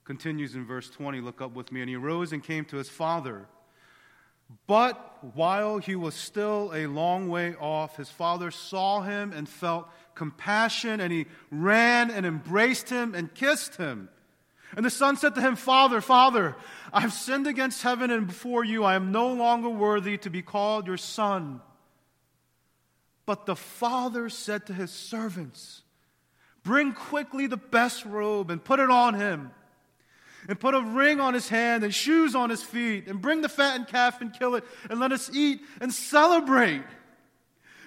Continues 0.05 0.55
in 0.55 0.65
verse 0.65 0.89
20. 0.91 1.21
Look 1.21 1.41
up 1.41 1.55
with 1.55 1.73
me. 1.73 1.81
And 1.81 1.89
he 1.89 1.97
rose 1.97 2.33
and 2.33 2.43
came 2.43 2.65
to 2.67 2.77
his 2.77 2.89
father. 2.89 3.47
But 4.67 5.35
while 5.35 5.79
he 5.79 5.97
was 5.97 6.15
still 6.15 6.71
a 6.73 6.87
long 6.87 7.29
way 7.29 7.57
off, 7.57 7.97
his 7.97 8.09
father 8.09 8.51
saw 8.51 9.01
him 9.03 9.33
and 9.33 9.49
felt 9.49 9.89
compassion, 10.15 11.01
and 11.01 11.13
he 11.13 11.27
ran 11.51 12.11
and 12.11 12.25
embraced 12.25 12.89
him 12.89 13.15
and 13.15 13.35
kissed 13.35 13.77
him. 13.77 14.09
And 14.77 14.85
the 14.85 14.91
son 14.91 15.17
said 15.17 15.35
to 15.35 15.41
him, 15.41 15.57
Father, 15.57 16.01
Father, 16.01 16.57
I 16.93 17.01
have 17.01 17.13
sinned 17.13 17.47
against 17.47 17.83
heaven 17.83 18.11
and 18.11 18.27
before 18.27 18.65
you. 18.65 18.85
I 18.85 18.95
am 18.95 19.13
no 19.13 19.33
longer 19.33 19.69
worthy 19.69 20.17
to 20.19 20.31
be 20.31 20.43
called 20.43 20.87
your 20.87 20.97
son. 20.97 21.61
But 23.27 23.45
the 23.45 23.57
father 23.57 24.29
said 24.29 24.67
to 24.67 24.73
his 24.73 24.93
servants, 24.93 25.83
Bring 26.63 26.93
quickly 26.93 27.47
the 27.47 27.57
best 27.57 28.05
robe 28.05 28.51
and 28.51 28.63
put 28.63 28.81
it 28.81 28.91
on 28.91 29.15
him, 29.15 29.51
and 30.49 30.59
put 30.59 30.75
a 30.75 30.81
ring 30.81 31.21
on 31.21 31.35
his 31.35 31.49
hand 31.49 31.85
and 31.85 31.95
shoes 31.95 32.35
on 32.35 32.51
his 32.51 32.63
feet, 32.63 33.09
and 33.09 33.21
bring 33.21 33.43
the 33.43 33.49
fattened 33.49 33.89
calf 33.89 34.21
and 34.21 34.33
kill 34.33 34.55
it, 34.55 34.65
and 34.89 34.99
let 35.01 35.13
us 35.13 35.29
eat 35.33 35.61
and 35.81 35.93
celebrate. 35.93 36.85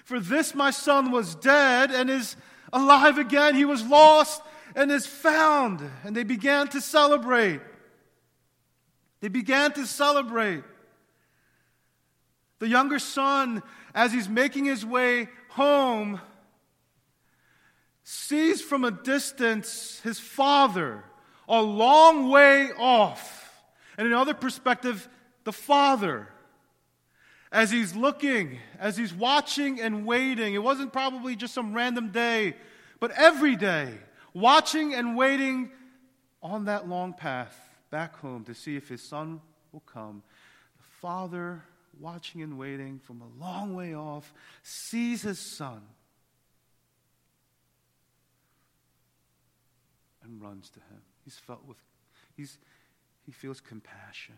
For 0.03 0.19
this 0.19 0.55
my 0.55 0.71
son 0.71 1.11
was 1.11 1.35
dead 1.35 1.91
and 1.91 2.09
is 2.09 2.35
alive 2.73 3.17
again. 3.17 3.55
He 3.55 3.65
was 3.65 3.85
lost 3.85 4.41
and 4.75 4.91
is 4.91 5.05
found. 5.05 5.87
And 6.03 6.15
they 6.15 6.23
began 6.23 6.67
to 6.69 6.81
celebrate. 6.81 7.61
They 9.21 9.27
began 9.27 9.71
to 9.73 9.85
celebrate. 9.85 10.63
The 12.59 12.67
younger 12.67 12.99
son, 12.99 13.63
as 13.95 14.11
he's 14.11 14.29
making 14.29 14.65
his 14.65 14.85
way 14.85 15.29
home, 15.49 16.19
sees 18.03 18.61
from 18.61 18.83
a 18.83 18.91
distance 18.91 20.01
his 20.03 20.19
father 20.19 21.03
a 21.47 21.61
long 21.61 22.29
way 22.29 22.69
off. 22.77 23.61
And 23.97 24.07
in 24.07 24.13
another 24.13 24.33
perspective, 24.33 25.07
the 25.43 25.53
father. 25.53 26.27
As 27.51 27.71
he's 27.71 27.95
looking, 27.95 28.59
as 28.79 28.95
he's 28.95 29.13
watching 29.13 29.81
and 29.81 30.05
waiting, 30.05 30.53
it 30.53 30.61
wasn't 30.61 30.93
probably 30.93 31.35
just 31.35 31.53
some 31.53 31.73
random 31.73 32.11
day, 32.11 32.55
but 32.99 33.11
every 33.11 33.55
day, 33.55 33.93
watching 34.33 34.93
and 34.93 35.17
waiting 35.17 35.71
on 36.43 36.65
that 36.65 36.87
long 36.87 37.13
path 37.13 37.59
back 37.89 38.15
home 38.17 38.43
to 38.45 38.53
see 38.53 38.75
if 38.75 38.87
his 38.87 39.01
son 39.01 39.41
will 39.71 39.81
come. 39.81 40.21
The 40.77 40.83
father, 41.01 41.63
watching 41.99 42.41
and 42.41 42.57
waiting 42.57 42.99
from 42.99 43.21
a 43.21 43.43
long 43.43 43.75
way 43.75 43.93
off, 43.93 44.33
sees 44.63 45.21
his 45.21 45.39
son 45.39 45.81
and 50.23 50.41
runs 50.41 50.69
to 50.69 50.79
him. 50.79 51.01
He's 51.23 51.37
felt 51.37 51.65
with, 51.67 51.77
he's, 52.35 52.57
he 53.25 53.31
feels 53.31 53.59
compassion. 53.59 54.35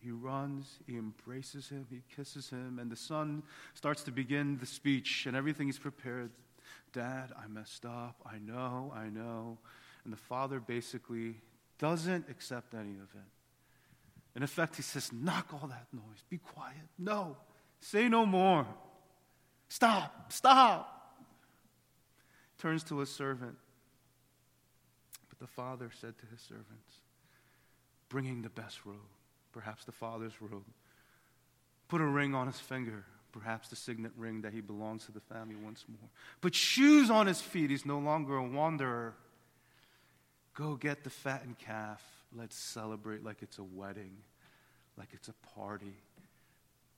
He 0.00 0.10
runs, 0.10 0.78
he 0.86 0.96
embraces 0.96 1.68
him, 1.70 1.86
he 1.88 2.02
kisses 2.14 2.50
him, 2.50 2.78
and 2.78 2.90
the 2.90 2.96
son 2.96 3.42
starts 3.72 4.02
to 4.04 4.10
begin 4.10 4.58
the 4.58 4.66
speech, 4.66 5.24
and 5.26 5.34
everything 5.34 5.68
is 5.68 5.78
prepared. 5.78 6.30
Dad, 6.92 7.32
I 7.36 7.48
messed 7.48 7.84
up. 7.84 8.16
I 8.24 8.38
know, 8.38 8.92
I 8.94 9.08
know. 9.08 9.58
And 10.04 10.12
the 10.12 10.18
father 10.18 10.60
basically 10.60 11.36
doesn't 11.78 12.28
accept 12.28 12.74
any 12.74 12.92
of 12.92 13.08
it. 13.14 13.33
In 14.36 14.42
effect, 14.42 14.76
he 14.76 14.82
says, 14.82 15.12
Knock 15.12 15.48
all 15.52 15.68
that 15.68 15.86
noise. 15.92 16.24
Be 16.28 16.38
quiet. 16.38 16.76
No. 16.98 17.36
Say 17.80 18.08
no 18.08 18.26
more. 18.26 18.66
Stop. 19.68 20.32
Stop. 20.32 20.90
Turns 22.58 22.82
to 22.84 22.98
his 22.98 23.10
servant. 23.10 23.56
But 25.28 25.38
the 25.38 25.46
father 25.46 25.90
said 26.00 26.18
to 26.18 26.26
his 26.26 26.40
servants, 26.40 26.98
bringing 28.08 28.42
the 28.42 28.50
best 28.50 28.84
robe, 28.84 28.96
perhaps 29.52 29.84
the 29.84 29.92
father's 29.92 30.40
robe, 30.40 30.64
put 31.88 32.00
a 32.00 32.06
ring 32.06 32.34
on 32.34 32.46
his 32.46 32.60
finger, 32.60 33.04
perhaps 33.32 33.68
the 33.68 33.76
signet 33.76 34.12
ring 34.16 34.42
that 34.42 34.52
he 34.52 34.60
belongs 34.60 35.06
to 35.06 35.12
the 35.12 35.20
family 35.20 35.56
once 35.56 35.84
more. 35.88 36.08
Put 36.40 36.54
shoes 36.54 37.10
on 37.10 37.26
his 37.26 37.40
feet, 37.40 37.70
he's 37.70 37.84
no 37.84 37.98
longer 37.98 38.36
a 38.36 38.44
wanderer. 38.44 39.14
Go 40.54 40.76
get 40.76 41.02
the 41.02 41.10
fattened 41.10 41.58
calf. 41.58 42.02
Let's 42.36 42.56
celebrate 42.56 43.24
like 43.24 43.42
it's 43.42 43.58
a 43.58 43.62
wedding, 43.62 44.16
like 44.98 45.08
it's 45.12 45.28
a 45.28 45.34
party. 45.54 45.94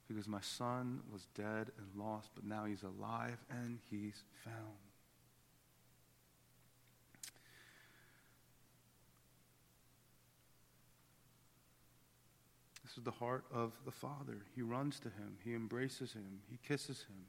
Because 0.09 0.29
my 0.29 0.41
son 0.41 1.01
was 1.13 1.27
dead 1.35 1.73
and 1.79 1.87
lost, 1.97 2.31
but 2.35 2.45
now 2.45 2.65
he's 2.65 2.85
alive 2.85 3.39
and 3.51 3.79
he's 3.91 4.23
found. 4.45 4.77
This 12.85 12.97
is 12.97 13.03
the 13.03 13.11
heart 13.11 13.45
of 13.53 13.73
the 13.85 13.91
Father. 13.91 14.39
He 14.55 14.63
runs 14.63 15.01
to 15.01 15.09
him, 15.09 15.37
he 15.45 15.55
embraces 15.55 16.13
him, 16.13 16.41
he 16.49 16.59
kisses 16.67 17.01
him. 17.01 17.27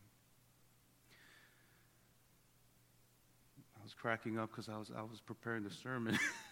I 3.77 3.83
was 3.83 3.93
cracking 3.93 4.37
up 4.37 4.51
because 4.51 4.69
I 4.69 4.77
was, 4.77 4.91
I 4.95 5.01
was 5.01 5.19
preparing 5.19 5.63
the 5.63 5.71
sermon. 5.71 6.17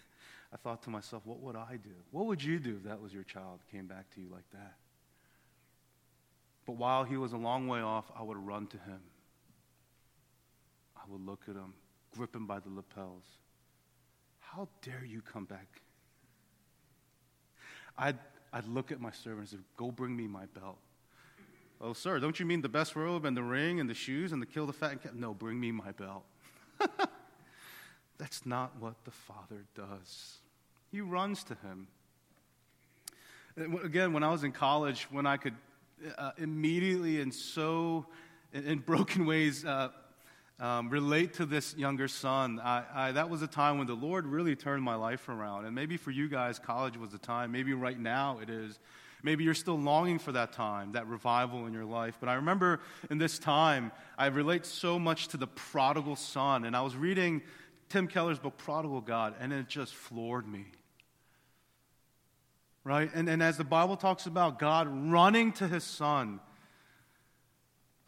I 0.55 0.57
thought 0.57 0.81
to 0.83 0.89
myself, 0.89 1.23
what 1.25 1.41
would 1.41 1.57
I 1.57 1.75
do? 1.83 1.89
What 2.11 2.27
would 2.27 2.41
you 2.41 2.59
do 2.59 2.77
if 2.77 2.83
that 2.83 3.01
was 3.01 3.13
your 3.13 3.23
child 3.23 3.59
came 3.69 3.87
back 3.87 4.09
to 4.15 4.21
you 4.21 4.29
like 4.31 4.49
that? 4.53 4.75
But 6.65 6.77
while 6.77 7.03
he 7.03 7.17
was 7.17 7.33
a 7.33 7.37
long 7.37 7.67
way 7.67 7.81
off, 7.81 8.05
I 8.17 8.23
would 8.23 8.37
run 8.37 8.67
to 8.67 8.77
him. 8.77 9.01
I 10.95 11.01
would 11.09 11.19
look 11.25 11.41
at 11.49 11.55
him, 11.55 11.73
grip 12.15 12.33
him 12.33 12.47
by 12.47 12.59
the 12.59 12.69
lapels. 12.69 13.25
How 14.39 14.69
dare 14.81 15.03
you 15.05 15.21
come 15.21 15.43
back? 15.43 15.81
I'd 17.97 18.17
I'd 18.53 18.65
look 18.65 18.93
at 18.93 19.01
my 19.01 19.11
servant 19.11 19.51
and 19.51 19.59
say, 19.59 19.65
Go 19.75 19.91
bring 19.91 20.15
me 20.15 20.25
my 20.25 20.45
belt. 20.45 20.77
Oh, 21.81 21.91
sir, 21.91 22.17
don't 22.19 22.39
you 22.39 22.45
mean 22.45 22.61
the 22.61 22.69
best 22.69 22.95
robe 22.95 23.25
and 23.25 23.35
the 23.35 23.43
ring 23.43 23.81
and 23.81 23.89
the 23.89 23.93
shoes 23.93 24.31
and 24.31 24.41
the 24.41 24.45
kill 24.45 24.65
the 24.65 24.73
fat 24.73 24.91
and 24.91 25.03
cat? 25.03 25.15
No, 25.17 25.33
bring 25.33 25.59
me 25.59 25.73
my 25.73 25.91
belt. 25.91 26.23
That's 28.17 28.45
not 28.45 28.71
what 28.79 28.95
the 29.03 29.11
Father 29.11 29.65
does. 29.75 30.37
He 30.91 31.01
runs 31.01 31.43
to 31.45 31.55
him. 31.55 31.87
Again, 33.83 34.13
when 34.13 34.23
I 34.23 34.31
was 34.31 34.43
in 34.43 34.51
college, 34.51 35.07
when 35.11 35.25
I 35.25 35.37
could 35.37 35.55
uh, 36.17 36.31
immediately 36.37 37.21
and 37.21 37.33
so, 37.33 38.05
in, 38.53 38.79
broken 38.79 39.25
ways, 39.27 39.65
uh, 39.65 39.89
um, 40.59 40.89
relate 40.89 41.33
to 41.35 41.45
this 41.45 41.75
younger 41.75 42.07
son. 42.07 42.61
I, 42.63 42.83
I, 42.93 43.11
that 43.11 43.29
was 43.29 43.41
a 43.41 43.47
time 43.47 43.77
when 43.77 43.87
the 43.87 43.95
Lord 43.95 44.25
really 44.25 44.55
turned 44.55 44.83
my 44.83 44.95
life 44.95 45.27
around. 45.27 45.65
And 45.65 45.75
maybe 45.75 45.97
for 45.97 46.11
you 46.11 46.29
guys, 46.29 46.59
college 46.59 46.97
was 46.97 47.11
the 47.11 47.17
time. 47.17 47.51
Maybe 47.51 47.73
right 47.73 47.99
now 47.99 48.39
it 48.41 48.49
is. 48.49 48.79
Maybe 49.21 49.43
you're 49.43 49.53
still 49.53 49.79
longing 49.79 50.19
for 50.19 50.31
that 50.33 50.53
time, 50.53 50.91
that 50.91 51.07
revival 51.07 51.65
in 51.65 51.73
your 51.73 51.83
life. 51.83 52.15
But 52.19 52.29
I 52.29 52.35
remember 52.35 52.79
in 53.09 53.17
this 53.17 53.39
time, 53.39 53.91
I 54.17 54.27
relate 54.27 54.65
so 54.65 54.99
much 54.99 55.29
to 55.29 55.37
the 55.37 55.47
prodigal 55.47 56.15
son. 56.15 56.63
And 56.63 56.75
I 56.75 56.81
was 56.81 56.95
reading 56.95 57.41
Tim 57.95 58.07
Keller's 58.09 58.39
book, 58.39 58.57
Prodigal 58.57 58.99
God, 58.99 59.35
and 59.39 59.53
it 59.53 59.69
just 59.69 59.95
floored 59.95 60.45
me. 60.45 60.65
Right? 62.83 63.09
And, 63.15 63.29
and 63.29 63.41
as 63.41 63.55
the 63.55 63.63
Bible 63.63 63.95
talks 63.95 64.25
about 64.25 64.59
God 64.59 64.89
running 65.09 65.53
to 65.53 65.67
his 65.69 65.85
son, 65.85 66.41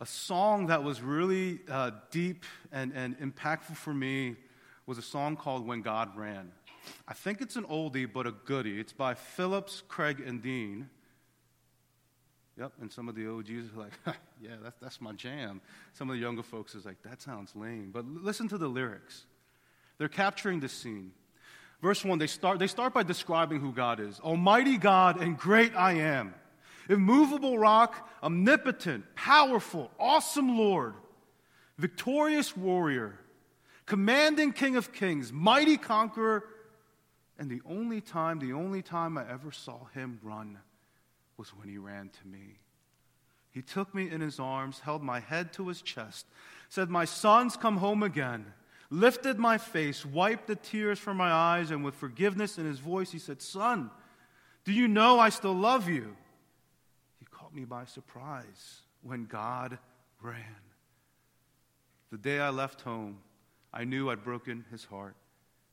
a 0.01 0.05
song 0.05 0.67
that 0.67 0.83
was 0.83 1.01
really 1.01 1.61
uh, 1.71 1.91
deep 2.11 2.43
and, 2.69 2.91
and 2.91 3.17
impactful 3.19 3.77
for 3.77 3.93
me 3.93 4.35
was 4.85 4.97
a 4.97 5.01
song 5.01 5.37
called 5.37 5.65
When 5.65 5.81
God 5.81 6.17
Ran. 6.17 6.51
I 7.07 7.13
think 7.13 7.39
it's 7.39 7.55
an 7.55 7.63
oldie, 7.63 8.11
but 8.11 8.27
a 8.27 8.33
goodie. 8.33 8.81
It's 8.81 8.91
by 8.91 9.13
Phillips, 9.13 9.83
Craig, 9.87 10.19
and 10.19 10.41
Dean. 10.41 10.89
Yep, 12.59 12.73
and 12.81 12.91
some 12.91 13.07
of 13.07 13.15
the 13.15 13.25
OGs 13.25 13.73
are 13.73 13.83
like, 13.83 13.93
yeah, 14.41 14.55
that's, 14.61 14.77
that's 14.81 14.99
my 14.99 15.13
jam. 15.13 15.61
Some 15.93 16.09
of 16.09 16.17
the 16.17 16.21
younger 16.21 16.43
folks 16.43 16.75
is 16.75 16.85
like, 16.85 17.01
that 17.03 17.21
sounds 17.21 17.55
lame. 17.55 17.91
But 17.93 18.05
listen 18.05 18.49
to 18.49 18.57
the 18.57 18.67
lyrics. 18.67 19.27
They're 19.97 20.07
capturing 20.07 20.59
the 20.59 20.69
scene. 20.69 21.11
Verse 21.81 22.03
1, 22.03 22.17
they 22.17 22.27
start, 22.27 22.59
they 22.59 22.67
start 22.67 22.93
by 22.93 23.03
describing 23.03 23.59
who 23.59 23.71
God 23.71 23.99
is. 23.99 24.19
Almighty 24.19 24.77
God 24.77 25.21
and 25.21 25.37
great 25.37 25.75
I 25.75 25.93
am 25.93 26.33
immovable 26.89 27.57
rock, 27.57 28.09
omnipotent, 28.23 29.03
powerful, 29.15 29.91
awesome 29.99 30.57
Lord, 30.57 30.95
victorious 31.77 32.55
warrior, 32.55 33.19
commanding 33.85 34.53
King 34.53 34.75
of 34.75 34.93
kings, 34.93 35.31
mighty 35.31 35.77
conqueror. 35.77 36.43
And 37.39 37.51
the 37.51 37.61
only 37.69 38.01
time, 38.01 38.39
the 38.39 38.53
only 38.53 38.81
time 38.81 39.17
I 39.17 39.29
ever 39.29 39.51
saw 39.51 39.85
him 39.93 40.19
run 40.23 40.57
was 41.37 41.49
when 41.49 41.69
he 41.69 41.77
ran 41.77 42.09
to 42.09 42.27
me. 42.27 42.57
He 43.51 43.61
took 43.61 43.93
me 43.93 44.09
in 44.09 44.21
his 44.21 44.39
arms, 44.39 44.79
held 44.79 45.03
my 45.03 45.19
head 45.19 45.53
to 45.53 45.67
his 45.67 45.81
chest, 45.81 46.25
said, 46.69 46.89
My 46.89 47.05
son's 47.05 47.55
come 47.55 47.77
home 47.77 48.01
again, 48.01 48.45
lifted 48.89 49.37
my 49.37 49.57
face, 49.57 50.05
wiped 50.05 50.47
the 50.47 50.55
tears 50.55 50.99
from 50.99 51.17
my 51.17 51.31
eyes, 51.31 51.71
and 51.71 51.83
with 51.83 51.95
forgiveness 51.95 52.57
in 52.57 52.65
his 52.65 52.79
voice, 52.79 53.11
he 53.11 53.19
said, 53.19 53.41
Son, 53.41 53.91
do 54.63 54.71
you 54.71 54.87
know 54.87 55.19
I 55.19 55.29
still 55.29 55.55
love 55.55 55.89
you? 55.89 56.15
He 57.19 57.25
caught 57.25 57.53
me 57.53 57.65
by 57.65 57.85
surprise 57.85 58.81
when 59.01 59.25
God 59.25 59.77
ran. 60.21 60.43
The 62.11 62.17
day 62.17 62.39
I 62.39 62.49
left 62.49 62.81
home, 62.81 63.19
I 63.73 63.83
knew 63.83 64.09
I'd 64.09 64.23
broken 64.23 64.65
his 64.71 64.85
heart, 64.85 65.15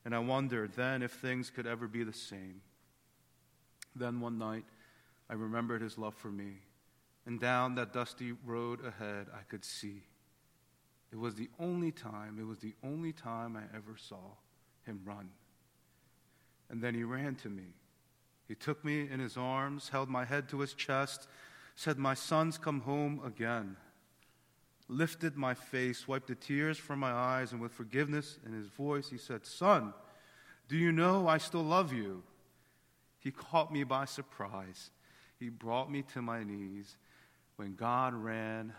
and 0.03 0.13
I 0.13 0.19
wondered 0.19 0.73
then 0.73 1.01
if 1.01 1.11
things 1.11 1.49
could 1.49 1.65
ever 1.65 1.87
be 1.87 2.03
the 2.03 2.13
same. 2.13 2.61
Then 3.95 4.19
one 4.19 4.37
night, 4.37 4.65
I 5.29 5.33
remembered 5.33 5.81
his 5.81 5.97
love 5.97 6.15
for 6.15 6.27
me, 6.27 6.57
and 7.25 7.39
down 7.39 7.75
that 7.75 7.93
dusty 7.93 8.33
road 8.45 8.79
ahead, 8.85 9.27
I 9.33 9.43
could 9.49 9.63
see. 9.63 10.03
It 11.15 11.21
was 11.21 11.35
the 11.35 11.49
only 11.61 11.93
time, 11.93 12.35
it 12.41 12.45
was 12.45 12.59
the 12.59 12.73
only 12.83 13.13
time 13.13 13.55
I 13.55 13.61
ever 13.73 13.95
saw 13.95 14.35
him 14.85 14.99
run. 15.05 15.29
And 16.69 16.81
then 16.81 16.93
he 16.93 17.05
ran 17.05 17.35
to 17.35 17.49
me. 17.49 17.67
He 18.49 18.53
took 18.53 18.83
me 18.83 19.09
in 19.09 19.21
his 19.21 19.37
arms, 19.37 19.87
held 19.87 20.09
my 20.09 20.25
head 20.25 20.49
to 20.49 20.59
his 20.59 20.73
chest, 20.73 21.29
said, 21.73 21.97
My 21.97 22.15
son's 22.15 22.57
come 22.57 22.81
home 22.81 23.21
again. 23.25 23.77
Lifted 24.89 25.37
my 25.37 25.53
face, 25.53 26.05
wiped 26.05 26.27
the 26.27 26.35
tears 26.35 26.77
from 26.77 26.99
my 26.99 27.13
eyes, 27.13 27.53
and 27.53 27.61
with 27.61 27.71
forgiveness 27.71 28.37
in 28.45 28.51
his 28.51 28.67
voice, 28.67 29.09
he 29.09 29.17
said, 29.17 29.45
Son, 29.45 29.93
do 30.67 30.75
you 30.75 30.91
know 30.91 31.29
I 31.29 31.37
still 31.37 31.63
love 31.63 31.93
you? 31.93 32.23
He 33.19 33.31
caught 33.31 33.71
me 33.71 33.85
by 33.85 34.03
surprise. 34.03 34.91
He 35.39 35.47
brought 35.47 35.89
me 35.89 36.03
to 36.13 36.21
my 36.21 36.43
knees. 36.43 36.97
When 37.55 37.75
God 37.75 38.13
ran, 38.13 38.73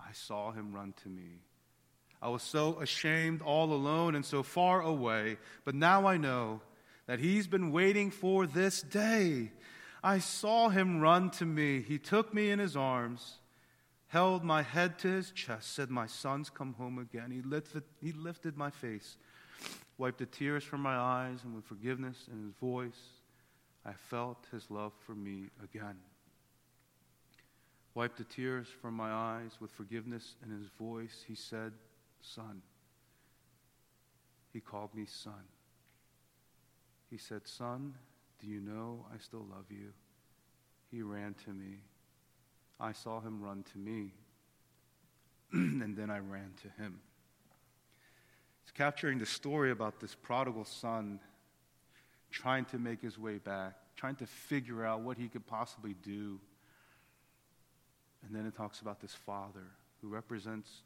I 0.00 0.10
saw 0.12 0.50
him 0.50 0.72
run 0.72 0.92
to 1.04 1.08
me. 1.08 1.42
I 2.22 2.28
was 2.28 2.42
so 2.42 2.80
ashamed, 2.80 3.42
all 3.42 3.72
alone, 3.72 4.14
and 4.14 4.24
so 4.24 4.42
far 4.42 4.80
away, 4.80 5.38
but 5.64 5.74
now 5.74 6.06
I 6.06 6.16
know 6.16 6.60
that 7.06 7.20
he's 7.20 7.46
been 7.46 7.72
waiting 7.72 8.10
for 8.10 8.46
this 8.46 8.82
day 8.82 9.52
I 10.06 10.20
saw 10.20 10.68
him 10.68 11.00
run 11.00 11.30
to 11.32 11.44
me. 11.44 11.82
He 11.82 11.98
took 11.98 12.32
me 12.32 12.50
in 12.50 12.60
his 12.60 12.76
arms, 12.76 13.38
held 14.06 14.44
my 14.44 14.62
head 14.62 15.00
to 15.00 15.08
his 15.08 15.32
chest, 15.32 15.74
said, 15.74 15.90
My 15.90 16.06
son's 16.06 16.48
come 16.48 16.74
home 16.74 16.98
again. 16.98 17.32
He 17.32 17.42
lifted, 17.42 17.82
he 18.00 18.12
lifted 18.12 18.56
my 18.56 18.70
face, 18.70 19.16
wiped 19.98 20.18
the 20.18 20.26
tears 20.26 20.62
from 20.62 20.80
my 20.80 20.94
eyes, 20.94 21.40
and 21.42 21.56
with 21.56 21.64
forgiveness 21.64 22.28
in 22.30 22.40
his 22.44 22.54
voice, 22.60 23.00
I 23.84 23.94
felt 23.94 24.46
his 24.52 24.70
love 24.70 24.92
for 25.04 25.16
me 25.16 25.46
again. 25.60 25.98
Wiped 27.96 28.18
the 28.18 28.24
tears 28.24 28.68
from 28.80 28.94
my 28.94 29.10
eyes 29.10 29.56
with 29.60 29.72
forgiveness 29.72 30.36
in 30.44 30.56
his 30.56 30.68
voice, 30.78 31.24
he 31.26 31.34
said, 31.34 31.72
Son. 32.34 32.62
He 34.52 34.60
called 34.60 34.94
me 34.94 35.04
son. 35.06 35.44
He 37.10 37.18
said, 37.18 37.46
Son, 37.46 37.94
do 38.40 38.46
you 38.46 38.60
know 38.60 39.04
I 39.14 39.18
still 39.18 39.46
love 39.50 39.66
you? 39.70 39.92
He 40.90 41.02
ran 41.02 41.34
to 41.44 41.50
me. 41.50 41.78
I 42.80 42.92
saw 42.92 43.20
him 43.20 43.42
run 43.42 43.64
to 43.72 43.78
me. 43.78 44.12
and 45.52 45.96
then 45.96 46.10
I 46.10 46.18
ran 46.18 46.52
to 46.62 46.82
him. 46.82 47.00
It's 48.62 48.72
capturing 48.72 49.18
the 49.18 49.26
story 49.26 49.70
about 49.70 50.00
this 50.00 50.14
prodigal 50.14 50.64
son 50.64 51.20
trying 52.30 52.64
to 52.66 52.78
make 52.78 53.00
his 53.00 53.18
way 53.18 53.38
back, 53.38 53.74
trying 53.94 54.16
to 54.16 54.26
figure 54.26 54.84
out 54.84 55.00
what 55.00 55.16
he 55.16 55.28
could 55.28 55.46
possibly 55.46 55.94
do. 56.02 56.40
And 58.26 58.34
then 58.34 58.46
it 58.46 58.56
talks 58.56 58.80
about 58.80 59.00
this 59.00 59.14
father 59.14 59.68
who 60.00 60.08
represents 60.08 60.82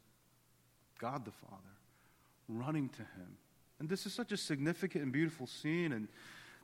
God 1.01 1.25
the 1.25 1.31
Father 1.31 1.57
running 2.47 2.89
to 2.89 3.01
him. 3.01 3.37
And 3.79 3.89
this 3.89 4.05
is 4.05 4.13
such 4.13 4.31
a 4.31 4.37
significant 4.37 5.03
and 5.03 5.11
beautiful 5.11 5.47
scene. 5.47 5.91
And 5.91 6.07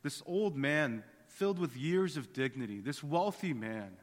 this 0.03 0.21
old 0.27 0.55
man, 0.55 1.03
filled 1.27 1.57
with 1.57 1.75
years 1.75 2.15
of 2.15 2.31
dignity, 2.33 2.79
this 2.79 3.03
wealthy 3.03 3.53
man, 3.53 3.97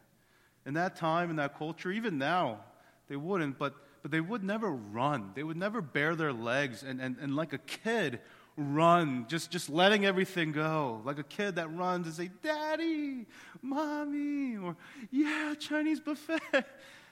in 0.67 0.75
that 0.75 0.97
time, 0.97 1.31
in 1.31 1.37
that 1.37 1.57
culture, 1.57 1.93
even 1.93 2.19
now, 2.19 2.61
they 3.09 3.17
wouldn't, 3.17 3.59
but, 3.59 3.75
but 4.03 4.11
they 4.11 4.21
would 4.21 4.43
never 4.43 4.71
run. 4.71 5.31
They 5.35 5.45
would 5.45 5.57
never 5.57 5.81
bare 5.81 6.17
their 6.17 6.33
legs 6.33 6.83
and, 6.83 7.01
and, 7.01 7.17
and 7.21 7.37
like 7.37 7.53
a 7.53 7.59
kid, 7.59 8.19
run, 8.57 9.27
just, 9.29 9.51
just 9.51 9.69
letting 9.69 10.05
everything 10.05 10.51
go. 10.51 11.01
Like 11.05 11.19
a 11.19 11.25
kid 11.25 11.57
that 11.57 11.73
runs 11.73 12.07
and 12.07 12.15
say, 12.17 12.31
Daddy, 12.43 13.27
Mommy, 13.63 14.57
or 14.57 14.77
Yeah, 15.11 15.55
Chinese 15.59 16.01
buffet. 16.01 16.41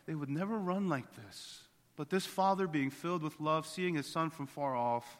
They 0.04 0.16
would 0.16 0.30
never 0.30 0.58
run 0.58 0.88
like 0.88 1.04
this. 1.14 1.62
But 1.96 2.11
this 2.11 2.24
father, 2.24 2.66
being 2.66 2.90
filled 2.90 3.22
with 3.22 3.38
love, 3.40 3.66
seeing 3.66 3.94
his 3.94 4.07
son 4.07 4.31
from 4.31 4.46
far 4.46 4.74
off, 4.74 5.18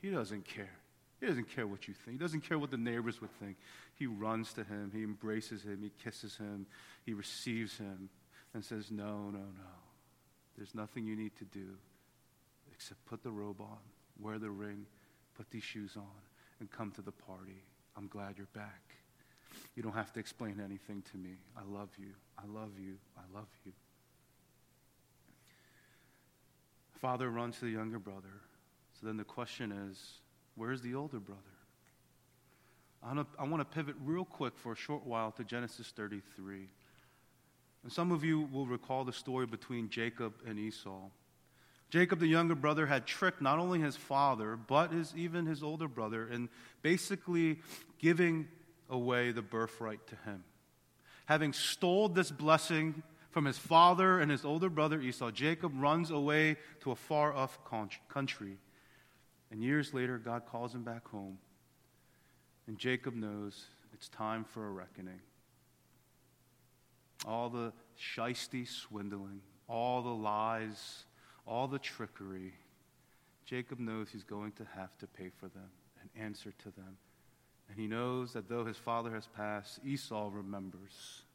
he 0.00 0.10
doesn't 0.10 0.44
care. 0.44 0.78
He 1.20 1.26
doesn't 1.26 1.48
care 1.48 1.66
what 1.66 1.88
you 1.88 1.94
think. 1.94 2.18
He 2.18 2.24
doesn't 2.24 2.42
care 2.42 2.58
what 2.58 2.70
the 2.70 2.76
neighbors 2.76 3.20
would 3.20 3.30
think. 3.38 3.56
He 3.94 4.06
runs 4.06 4.52
to 4.54 4.64
him. 4.64 4.90
He 4.94 5.02
embraces 5.02 5.62
him. 5.62 5.80
He 5.82 5.92
kisses 6.02 6.36
him. 6.36 6.66
He 7.04 7.14
receives 7.14 7.78
him 7.78 8.10
and 8.52 8.64
says, 8.64 8.90
No, 8.90 9.30
no, 9.30 9.38
no. 9.38 9.74
There's 10.56 10.74
nothing 10.74 11.06
you 11.06 11.16
need 11.16 11.36
to 11.36 11.44
do 11.44 11.76
except 12.72 13.04
put 13.06 13.22
the 13.22 13.30
robe 13.30 13.60
on, 13.60 13.78
wear 14.20 14.38
the 14.38 14.50
ring, 14.50 14.84
put 15.34 15.50
these 15.50 15.62
shoes 15.62 15.92
on, 15.96 16.20
and 16.60 16.70
come 16.70 16.90
to 16.92 17.02
the 17.02 17.12
party. 17.12 17.62
I'm 17.96 18.08
glad 18.08 18.34
you're 18.36 18.46
back. 18.52 18.82
You 19.74 19.82
don't 19.82 19.94
have 19.94 20.12
to 20.14 20.20
explain 20.20 20.60
anything 20.62 21.02
to 21.12 21.16
me. 21.16 21.36
I 21.56 21.62
love 21.66 21.88
you. 21.98 22.12
I 22.38 22.46
love 22.46 22.78
you. 22.78 22.96
I 23.16 23.22
love 23.34 23.48
you. 23.64 23.72
Father 27.06 27.30
runs 27.30 27.56
to 27.60 27.66
the 27.66 27.70
younger 27.70 28.00
brother. 28.00 28.42
So 28.98 29.06
then 29.06 29.16
the 29.16 29.22
question 29.22 29.70
is 29.70 30.18
where's 30.56 30.82
the 30.82 30.96
older 30.96 31.20
brother? 31.20 31.40
I 33.00 33.44
want 33.44 33.60
to 33.60 33.64
pivot 33.64 33.94
real 34.04 34.24
quick 34.24 34.54
for 34.58 34.72
a 34.72 34.74
short 34.74 35.06
while 35.06 35.30
to 35.30 35.44
Genesis 35.44 35.92
33. 35.94 36.68
And 37.84 37.92
some 37.92 38.10
of 38.10 38.24
you 38.24 38.48
will 38.52 38.66
recall 38.66 39.04
the 39.04 39.12
story 39.12 39.46
between 39.46 39.88
Jacob 39.88 40.32
and 40.48 40.58
Esau. 40.58 41.02
Jacob, 41.90 42.18
the 42.18 42.26
younger 42.26 42.56
brother, 42.56 42.86
had 42.86 43.06
tricked 43.06 43.40
not 43.40 43.60
only 43.60 43.78
his 43.78 43.94
father, 43.94 44.56
but 44.56 44.90
his, 44.90 45.14
even 45.16 45.46
his 45.46 45.62
older 45.62 45.86
brother 45.86 46.28
in 46.28 46.48
basically 46.82 47.60
giving 48.00 48.48
away 48.90 49.30
the 49.30 49.42
birthright 49.42 50.04
to 50.08 50.16
him. 50.28 50.42
Having 51.26 51.52
stole 51.52 52.08
this 52.08 52.32
blessing 52.32 53.04
from 53.36 53.44
his 53.44 53.58
father 53.58 54.18
and 54.18 54.30
his 54.30 54.46
older 54.46 54.70
brother 54.70 54.98
Esau, 54.98 55.30
Jacob 55.30 55.70
runs 55.76 56.10
away 56.10 56.56
to 56.80 56.90
a 56.90 56.96
far 56.96 57.34
off 57.34 57.58
country. 58.08 58.56
And 59.50 59.62
years 59.62 59.92
later, 59.92 60.16
God 60.16 60.46
calls 60.46 60.74
him 60.74 60.84
back 60.84 61.06
home. 61.06 61.36
And 62.66 62.78
Jacob 62.78 63.14
knows 63.14 63.66
it's 63.92 64.08
time 64.08 64.42
for 64.42 64.66
a 64.66 64.70
reckoning. 64.70 65.20
All 67.26 67.50
the 67.50 67.74
shisty 68.00 68.66
swindling, 68.66 69.42
all 69.68 70.00
the 70.00 70.08
lies, 70.08 71.04
all 71.46 71.68
the 71.68 71.78
trickery. 71.78 72.54
Jacob 73.44 73.78
knows 73.78 74.08
he's 74.10 74.24
going 74.24 74.52
to 74.52 74.66
have 74.74 74.96
to 74.96 75.06
pay 75.06 75.28
for 75.28 75.48
them 75.48 75.68
and 76.00 76.08
answer 76.24 76.54
to 76.60 76.70
them. 76.70 76.96
And 77.68 77.78
he 77.78 77.86
knows 77.86 78.32
that 78.32 78.48
though 78.48 78.64
his 78.64 78.78
father 78.78 79.10
has 79.10 79.26
passed, 79.26 79.80
Esau 79.84 80.30
remembers. 80.32 81.25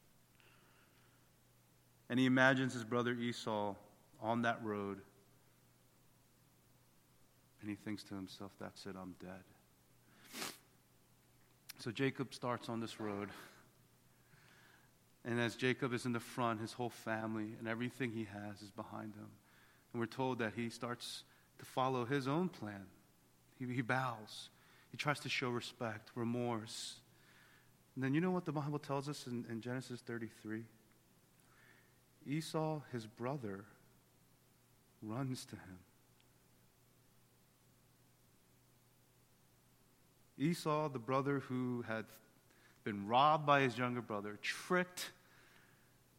And 2.11 2.19
he 2.19 2.25
imagines 2.25 2.73
his 2.73 2.83
brother 2.83 3.13
Esau 3.13 3.73
on 4.21 4.41
that 4.41 4.59
road. 4.61 4.99
And 7.61 7.69
he 7.69 7.77
thinks 7.77 8.03
to 8.03 8.15
himself, 8.15 8.51
that's 8.59 8.85
it, 8.85 8.95
I'm 9.01 9.15
dead. 9.21 10.51
So 11.79 11.89
Jacob 11.89 12.33
starts 12.33 12.67
on 12.67 12.81
this 12.81 12.99
road. 12.99 13.29
And 15.23 15.39
as 15.39 15.55
Jacob 15.55 15.93
is 15.93 16.05
in 16.05 16.11
the 16.11 16.19
front, 16.19 16.59
his 16.59 16.73
whole 16.73 16.89
family 16.89 17.55
and 17.57 17.65
everything 17.65 18.11
he 18.11 18.25
has 18.25 18.61
is 18.61 18.71
behind 18.71 19.13
him. 19.13 19.29
And 19.93 20.01
we're 20.01 20.05
told 20.05 20.39
that 20.39 20.51
he 20.53 20.69
starts 20.69 21.23
to 21.59 21.65
follow 21.65 22.03
his 22.03 22.27
own 22.27 22.49
plan. 22.49 22.87
He, 23.57 23.73
he 23.73 23.81
bows, 23.81 24.49
he 24.91 24.97
tries 24.97 25.21
to 25.21 25.29
show 25.29 25.49
respect, 25.49 26.09
remorse. 26.15 26.95
And 27.95 28.03
then 28.03 28.13
you 28.13 28.19
know 28.19 28.31
what 28.31 28.43
the 28.43 28.51
Bible 28.51 28.79
tells 28.79 29.07
us 29.07 29.27
in, 29.27 29.45
in 29.49 29.61
Genesis 29.61 30.01
33? 30.01 30.63
Esau, 32.25 32.81
his 32.91 33.05
brother, 33.05 33.65
runs 35.01 35.45
to 35.45 35.55
him. 35.55 35.79
Esau, 40.37 40.89
the 40.89 40.99
brother 40.99 41.39
who 41.39 41.83
had 41.87 42.05
been 42.83 43.07
robbed 43.07 43.45
by 43.45 43.61
his 43.61 43.77
younger 43.77 44.01
brother, 44.01 44.39
tricked, 44.41 45.11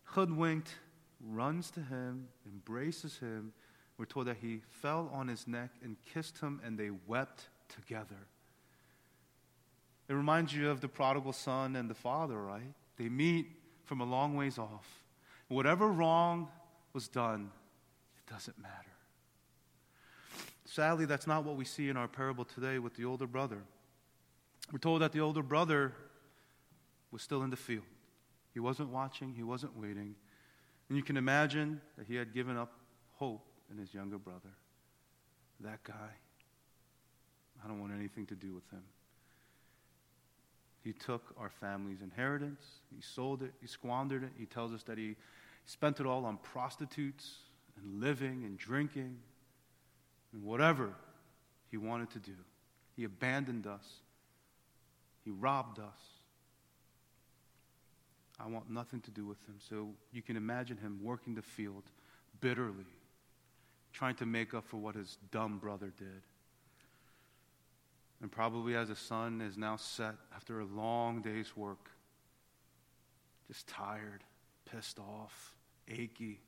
hoodwinked, 0.05 0.75
runs 1.21 1.71
to 1.73 1.81
him, 1.81 2.29
embraces 2.47 3.19
him. 3.19 3.53
We're 3.99 4.05
told 4.05 4.27
that 4.27 4.37
he 4.41 4.61
fell 4.71 5.11
on 5.13 5.29
his 5.29 5.49
neck 5.49 5.71
and 5.83 5.97
kissed 6.13 6.39
him, 6.41 6.61
and 6.65 6.79
they 6.79 6.91
wept 7.07 7.49
together. 7.69 8.27
It 10.09 10.15
reminds 10.15 10.55
you 10.55 10.71
of 10.71 10.81
the 10.81 10.89
prodigal 10.89 11.33
son 11.33 11.75
and 11.77 11.89
the 11.89 11.95
father, 11.95 12.41
right? 12.41 12.75
They 12.97 13.09
meet 13.09 13.47
from 13.85 14.01
a 14.01 14.05
long 14.05 14.37
ways 14.37 14.59
off. 14.59 15.02
Whatever 15.53 15.93
wrong 15.93 16.49
was 16.95 17.09
done, 17.09 17.51
it 18.17 18.33
doesn't 18.33 18.59
matter. 18.59 18.75
Sadly, 20.65 21.05
that's 21.05 21.27
not 21.27 21.45
what 21.45 21.57
we 21.57 21.67
see 21.67 21.91
in 21.91 21.97
our 21.99 22.09
parable 22.09 22.47
today 22.47 22.79
with 22.79 22.95
the 22.95 23.05
older 23.05 23.27
brother. 23.27 23.59
We're 24.73 24.79
told 24.79 25.03
that 25.03 25.13
the 25.13 25.21
older 25.21 25.43
brother 25.43 25.93
was 27.11 27.21
still 27.21 27.43
in 27.43 27.51
the 27.51 27.59
field. 27.59 27.85
He 28.55 28.61
wasn't 28.61 28.89
watching, 28.89 29.35
he 29.35 29.43
wasn't 29.43 29.79
waiting. 29.79 30.15
And 30.89 30.97
you 30.97 31.03
can 31.03 31.19
imagine 31.19 31.83
that 31.99 32.07
he 32.07 32.15
had 32.15 32.33
given 32.33 32.57
up 32.57 32.73
hope 33.17 33.45
in 33.71 33.77
his 33.77 33.93
younger 33.93 34.17
brother. 34.17 34.55
That 35.61 35.85
guy, 35.85 36.13
I 37.63 37.69
don't 37.69 37.79
want 37.79 37.93
anything 37.93 38.25
to 38.27 38.35
do 38.35 38.55
with 38.55 38.69
him. 38.71 38.85
He 40.83 40.95
took 40.95 41.35
our 41.37 41.51
family's 41.51 42.01
inheritance, 42.01 42.65
he 42.95 43.03
sold 43.03 43.43
it, 43.43 43.53
he 43.61 43.67
squandered 43.67 44.25
it. 44.25 44.31
He 44.39 44.47
tells 44.47 44.73
us 44.73 44.83
that 44.85 44.97
he 44.97 45.17
spent 45.67 46.01
it 46.01 46.07
all 46.07 46.25
on 46.25 46.39
prostitutes 46.39 47.37
and 47.77 48.01
living 48.01 48.45
and 48.45 48.59
drinking 48.59 49.17
and 50.33 50.43
whatever 50.43 50.91
he 51.71 51.77
wanted 51.77 52.11
to 52.11 52.19
do. 52.19 52.37
He 52.97 53.05
abandoned 53.05 53.67
us, 53.67 53.85
he 55.25 55.31
robbed 55.31 55.79
us. 55.79 55.87
I 58.41 58.49
want 58.49 58.69
nothing 58.71 59.01
to 59.03 59.11
do 59.11 59.25
with 59.25 59.39
him. 59.47 59.55
So 59.69 59.91
you 60.13 60.21
can 60.21 60.37
imagine 60.37 60.77
him 60.77 60.99
working 61.03 61.35
the 61.35 61.43
field 61.43 61.85
bitterly, 62.41 62.87
trying 63.93 64.17
to 64.17 64.27
make 64.27 64.53
up 64.53 64.67
for 64.67 64.79
what 64.79 64.97
his 64.97 65.17
dumb 65.31 65.59
brother 65.59 65.93
did. 65.97 66.23
And 68.21 68.31
probably 68.31 68.75
as 68.75 68.91
a 68.91 68.97
son 68.97 69.41
is 69.41 69.57
now 69.57 69.77
set 69.77 70.15
after 70.35 70.61
a 70.61 70.65
long 70.65 71.23
day's 71.23 71.57
work, 71.57 71.91
just 73.49 73.67
tired, 73.69 74.25
pissed 74.65 74.99
off, 74.99 75.55
achy, 75.89 76.41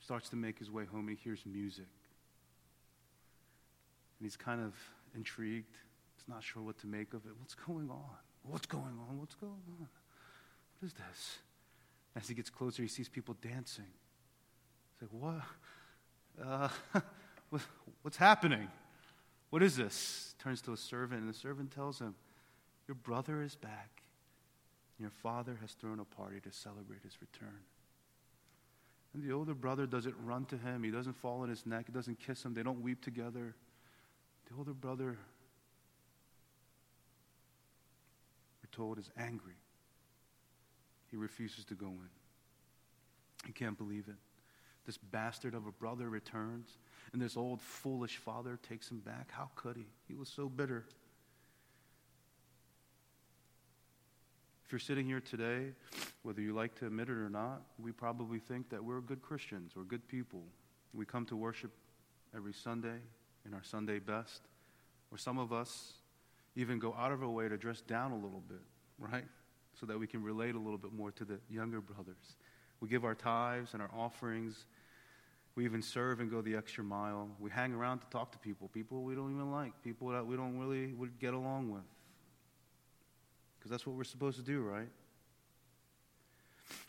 starts 0.00 0.28
to 0.30 0.36
make 0.36 0.58
his 0.58 0.70
way 0.70 0.84
home. 0.84 1.08
and 1.08 1.16
He 1.16 1.24
hears 1.24 1.40
music. 1.46 1.86
And 4.18 4.26
he's 4.26 4.36
kind 4.36 4.62
of 4.62 4.74
intrigued. 5.14 5.76
He's 6.16 6.28
not 6.28 6.42
sure 6.42 6.62
what 6.62 6.78
to 6.78 6.86
make 6.86 7.14
of 7.14 7.24
it. 7.26 7.32
What's 7.38 7.54
going 7.54 7.90
on? 7.90 8.16
What's 8.42 8.66
going 8.66 8.98
on? 9.08 9.18
What's 9.18 9.34
going 9.34 9.52
on? 9.52 9.88
What 10.80 10.86
is 10.86 10.92
this? 10.92 11.38
As 12.16 12.28
he 12.28 12.34
gets 12.34 12.50
closer, 12.50 12.82
he 12.82 12.88
sees 12.88 13.08
people 13.08 13.34
dancing. 13.42 13.86
He's 15.00 15.10
like, 15.10 15.22
What? 15.22 15.42
Uh, 16.46 16.68
what's 18.02 18.16
happening? 18.16 18.68
What 19.50 19.62
is 19.62 19.76
this? 19.76 20.34
Turns 20.42 20.60
to 20.62 20.72
a 20.72 20.76
servant, 20.76 21.20
and 21.20 21.28
the 21.28 21.36
servant 21.36 21.70
tells 21.70 21.98
him, 21.98 22.14
Your 22.86 22.96
brother 22.96 23.42
is 23.42 23.56
back. 23.56 24.03
Your 24.98 25.10
father 25.10 25.58
has 25.60 25.72
thrown 25.72 25.98
a 26.00 26.04
party 26.04 26.40
to 26.40 26.52
celebrate 26.52 27.02
his 27.02 27.20
return. 27.20 27.60
And 29.12 29.22
the 29.22 29.32
older 29.32 29.54
brother 29.54 29.86
doesn't 29.86 30.14
run 30.24 30.44
to 30.46 30.56
him. 30.56 30.82
He 30.82 30.90
doesn't 30.90 31.16
fall 31.16 31.42
on 31.42 31.48
his 31.48 31.66
neck. 31.66 31.86
He 31.86 31.92
doesn't 31.92 32.18
kiss 32.20 32.44
him. 32.44 32.54
They 32.54 32.62
don't 32.62 32.82
weep 32.82 33.02
together. 33.02 33.54
The 34.48 34.56
older 34.58 34.72
brother, 34.72 35.18
we're 38.62 38.70
told, 38.72 38.98
is 38.98 39.10
angry. 39.16 39.54
He 41.10 41.16
refuses 41.16 41.64
to 41.66 41.74
go 41.74 41.86
in. 41.86 42.10
He 43.46 43.52
can't 43.52 43.78
believe 43.78 44.08
it. 44.08 44.16
This 44.86 44.98
bastard 44.98 45.54
of 45.54 45.66
a 45.66 45.72
brother 45.72 46.10
returns, 46.10 46.78
and 47.12 47.22
this 47.22 47.36
old 47.36 47.62
foolish 47.62 48.16
father 48.18 48.58
takes 48.68 48.90
him 48.90 48.98
back. 48.98 49.30
How 49.30 49.50
could 49.54 49.76
he? 49.76 49.86
He 50.08 50.14
was 50.14 50.28
so 50.28 50.48
bitter. 50.48 50.84
If 54.66 54.72
you're 54.72 54.78
sitting 54.78 55.04
here 55.04 55.20
today, 55.20 55.72
whether 56.22 56.40
you 56.40 56.54
like 56.54 56.74
to 56.76 56.86
admit 56.86 57.10
it 57.10 57.18
or 57.18 57.28
not, 57.28 57.62
we 57.78 57.92
probably 57.92 58.38
think 58.38 58.70
that 58.70 58.82
we're 58.82 59.00
good 59.00 59.20
Christians 59.20 59.72
or 59.76 59.84
good 59.84 60.08
people. 60.08 60.42
We 60.94 61.04
come 61.04 61.26
to 61.26 61.36
worship 61.36 61.70
every 62.34 62.54
Sunday 62.54 62.96
in 63.44 63.52
our 63.52 63.62
Sunday 63.62 63.98
best, 63.98 64.40
or 65.12 65.18
some 65.18 65.38
of 65.38 65.52
us 65.52 65.92
even 66.56 66.78
go 66.78 66.94
out 66.98 67.12
of 67.12 67.22
our 67.22 67.28
way 67.28 67.46
to 67.46 67.58
dress 67.58 67.82
down 67.82 68.12
a 68.12 68.16
little 68.16 68.42
bit, 68.48 68.62
right? 68.98 69.26
So 69.78 69.84
that 69.84 69.98
we 69.98 70.06
can 70.06 70.22
relate 70.22 70.54
a 70.54 70.58
little 70.58 70.78
bit 70.78 70.92
more 70.92 71.10
to 71.12 71.24
the 71.26 71.38
younger 71.50 71.82
brothers. 71.82 72.36
We 72.80 72.88
give 72.88 73.04
our 73.04 73.14
tithes 73.14 73.74
and 73.74 73.82
our 73.82 73.90
offerings. 73.94 74.64
We 75.56 75.66
even 75.66 75.82
serve 75.82 76.20
and 76.20 76.30
go 76.30 76.40
the 76.40 76.56
extra 76.56 76.82
mile. 76.82 77.28
We 77.38 77.50
hang 77.50 77.74
around 77.74 77.98
to 77.98 78.06
talk 78.06 78.32
to 78.32 78.38
people, 78.38 78.68
people 78.68 79.02
we 79.02 79.14
don't 79.14 79.30
even 79.30 79.52
like, 79.52 79.72
people 79.82 80.08
that 80.08 80.26
we 80.26 80.36
don't 80.36 80.58
really 80.58 80.94
would 80.94 81.18
get 81.18 81.34
along 81.34 81.70
with. 81.70 81.82
Because 83.64 83.70
that's 83.70 83.86
what 83.86 83.96
we're 83.96 84.04
supposed 84.04 84.36
to 84.36 84.42
do, 84.42 84.60
right? 84.60 84.90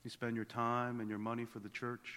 You 0.03 0.09
spend 0.09 0.35
your 0.35 0.43
time 0.43 0.99
and 0.99 1.09
your 1.09 1.17
money 1.17 1.45
for 1.45 1.59
the 1.59 1.69
church, 1.69 2.15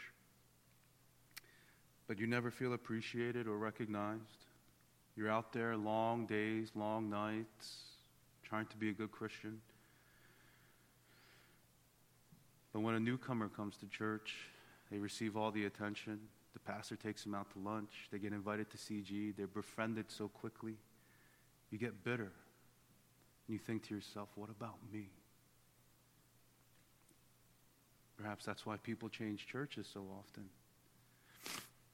but 2.09 2.19
you 2.19 2.27
never 2.27 2.51
feel 2.51 2.73
appreciated 2.73 3.47
or 3.47 3.57
recognized. 3.57 4.47
You're 5.15 5.31
out 5.31 5.53
there 5.53 5.77
long 5.77 6.27
days, 6.27 6.73
long 6.75 7.09
nights, 7.09 7.83
trying 8.43 8.67
to 8.67 8.77
be 8.77 8.91
a 8.91 8.93
good 8.93 9.13
Christian. 9.13 9.61
But 12.73 12.81
when 12.81 12.97
a 12.97 13.01
newcomer 13.01 13.49
comes 13.49 13.77
to 13.77 13.87
church, 13.87 14.35
they 14.91 14.99
receive 14.99 15.37
all 15.37 15.53
the 15.53 15.67
attention. 15.67 16.19
The 16.53 16.59
pastor 16.59 16.97
takes 16.97 17.23
them 17.23 17.33
out 17.33 17.49
to 17.53 17.61
lunch. 17.61 18.09
They 18.11 18.19
get 18.19 18.33
invited 18.33 18.71
to 18.73 18.77
CG. 18.77 19.37
They're 19.37 19.47
befriended 19.47 20.07
so 20.11 20.27
quickly. 20.27 20.75
You 21.71 21.79
get 21.79 22.03
bitter. 22.03 22.33
And 23.49 23.55
you 23.55 23.59
think 23.59 23.89
to 23.89 23.95
yourself, 23.95 24.29
what 24.35 24.51
about 24.51 24.77
me? 24.93 25.09
Perhaps 28.19 28.45
that's 28.45 28.67
why 28.67 28.77
people 28.77 29.09
change 29.09 29.47
churches 29.47 29.89
so 29.93 30.05
often. 30.19 30.45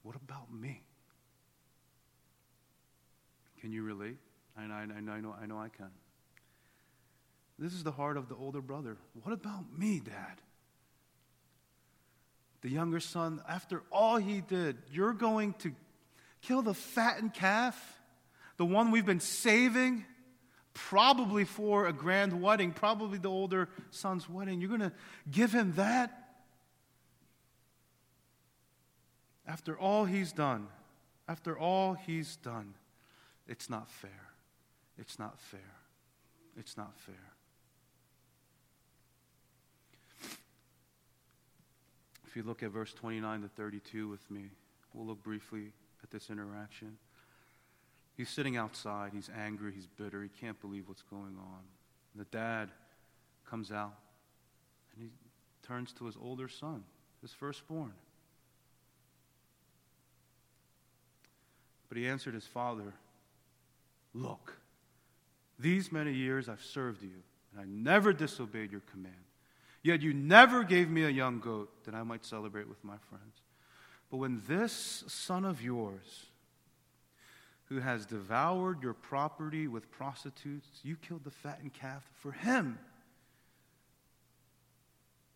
What 0.02 0.16
about 0.16 0.52
me? 0.52 0.82
Can 3.60 3.72
you 3.72 3.82
relate? 3.82 4.16
I, 4.56 4.64
I, 4.64 4.86
I, 4.96 5.20
know, 5.20 5.34
I 5.40 5.46
know 5.46 5.58
I 5.58 5.68
can. 5.68 5.90
This 7.58 7.72
is 7.72 7.84
the 7.84 7.92
heart 7.92 8.16
of 8.16 8.28
the 8.28 8.34
older 8.34 8.60
brother. 8.60 8.96
What 9.22 9.32
about 9.32 9.64
me, 9.78 10.00
Dad? 10.00 10.40
The 12.62 12.70
younger 12.70 13.00
son, 13.00 13.42
after 13.48 13.82
all 13.92 14.16
he 14.16 14.40
did, 14.40 14.76
you're 14.90 15.12
going 15.12 15.52
to 15.60 15.72
kill 16.42 16.62
the 16.62 16.74
fattened 16.74 17.34
calf, 17.34 18.00
the 18.56 18.64
one 18.64 18.90
we've 18.90 19.06
been 19.06 19.20
saving? 19.20 20.04
Probably 20.74 21.44
for 21.44 21.86
a 21.86 21.92
grand 21.92 22.42
wedding, 22.42 22.72
probably 22.72 23.18
the 23.18 23.30
older 23.30 23.68
son's 23.90 24.28
wedding. 24.28 24.60
You're 24.60 24.68
going 24.68 24.80
to 24.80 24.92
give 25.30 25.52
him 25.52 25.72
that? 25.76 26.20
After 29.46 29.78
all 29.78 30.04
he's 30.04 30.32
done, 30.32 30.66
after 31.28 31.56
all 31.58 31.94
he's 31.94 32.36
done, 32.36 32.74
it's 33.46 33.70
not 33.70 33.88
fair. 33.88 34.10
It's 34.98 35.18
not 35.18 35.38
fair. 35.38 35.60
It's 36.56 36.76
not 36.76 36.92
fair. 36.98 37.14
If 42.26 42.36
you 42.36 42.42
look 42.42 42.62
at 42.62 42.70
verse 42.70 42.92
29 42.94 43.42
to 43.42 43.48
32 43.48 44.08
with 44.08 44.28
me, 44.30 44.46
we'll 44.92 45.06
look 45.06 45.22
briefly 45.22 45.72
at 46.02 46.10
this 46.10 46.30
interaction. 46.30 46.96
He's 48.16 48.28
sitting 48.28 48.56
outside. 48.56 49.12
He's 49.12 49.30
angry. 49.36 49.72
He's 49.72 49.86
bitter. 49.86 50.22
He 50.22 50.28
can't 50.28 50.60
believe 50.60 50.88
what's 50.88 51.02
going 51.02 51.36
on. 51.38 51.60
The 52.14 52.24
dad 52.24 52.70
comes 53.48 53.72
out 53.72 53.94
and 54.94 55.02
he 55.02 55.10
turns 55.66 55.92
to 55.94 56.06
his 56.06 56.16
older 56.20 56.48
son, 56.48 56.84
his 57.22 57.32
firstborn. 57.32 57.92
But 61.88 61.98
he 61.98 62.08
answered 62.08 62.34
his 62.34 62.46
father, 62.46 62.94
Look, 64.12 64.56
these 65.58 65.90
many 65.90 66.12
years 66.12 66.48
I've 66.48 66.62
served 66.62 67.02
you, 67.02 67.22
and 67.52 67.60
I 67.60 67.64
never 67.66 68.12
disobeyed 68.12 68.70
your 68.70 68.82
command. 68.92 69.14
Yet 69.82 70.02
you 70.02 70.14
never 70.14 70.64
gave 70.64 70.88
me 70.88 71.04
a 71.04 71.10
young 71.10 71.40
goat 71.40 71.84
that 71.84 71.94
I 71.94 72.04
might 72.04 72.24
celebrate 72.24 72.68
with 72.68 72.82
my 72.84 72.96
friends. 73.08 73.42
But 74.10 74.18
when 74.18 74.42
this 74.46 75.04
son 75.08 75.44
of 75.44 75.60
yours, 75.60 76.26
who 77.66 77.80
has 77.80 78.06
devoured 78.06 78.82
your 78.82 78.92
property 78.92 79.66
with 79.68 79.90
prostitutes. 79.90 80.68
You 80.82 80.96
killed 80.96 81.24
the 81.24 81.30
fattened 81.30 81.72
calf 81.72 82.02
for 82.20 82.32
him. 82.32 82.78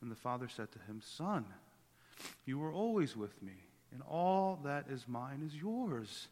And 0.00 0.10
the 0.10 0.16
father 0.16 0.48
said 0.48 0.70
to 0.72 0.78
him, 0.80 1.00
Son, 1.04 1.44
you 2.44 2.58
were 2.58 2.72
always 2.72 3.16
with 3.16 3.42
me, 3.42 3.54
and 3.92 4.02
all 4.02 4.60
that 4.64 4.86
is 4.90 5.08
mine 5.08 5.42
is 5.44 5.54
yours. 5.54 6.28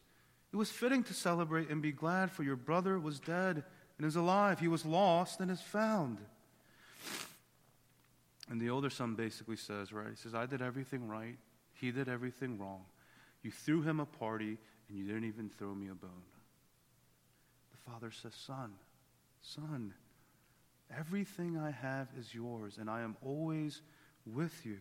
It 0.53 0.55
was 0.55 0.71
fitting 0.71 1.03
to 1.03 1.13
celebrate 1.13 1.69
and 1.69 1.81
be 1.81 1.91
glad, 1.91 2.31
for 2.31 2.43
your 2.43 2.55
brother 2.55 2.97
was 2.99 3.19
dead 3.19 3.63
and 3.97 4.07
is 4.07 4.15
alive. 4.15 4.59
He 4.59 4.67
was 4.67 4.85
lost 4.85 5.39
and 5.39 5.51
is 5.51 5.61
found. 5.61 6.19
And 8.49 8.61
the 8.61 8.69
older 8.69 8.89
son 8.89 9.15
basically 9.15 9.57
says, 9.57 9.91
right? 9.91 10.09
He 10.09 10.15
says, 10.15 10.33
I 10.33 10.45
did 10.45 10.61
everything 10.61 11.07
right. 11.07 11.37
He 11.73 11.91
did 11.91 12.07
everything 12.07 12.57
wrong. 12.57 12.85
You 13.43 13.51
threw 13.51 13.81
him 13.81 13.99
a 13.99 14.05
party 14.05 14.57
and 14.89 14.97
you 14.97 15.05
didn't 15.05 15.25
even 15.25 15.49
throw 15.49 15.73
me 15.73 15.87
a 15.87 15.95
bone. 15.95 16.09
The 17.71 17.91
father 17.91 18.11
says, 18.11 18.33
Son, 18.33 18.71
son, 19.41 19.93
everything 20.97 21.57
I 21.57 21.71
have 21.71 22.07
is 22.17 22.33
yours, 22.33 22.77
and 22.79 22.89
I 22.89 23.01
am 23.01 23.17
always 23.21 23.81
with 24.25 24.65
you. 24.65 24.79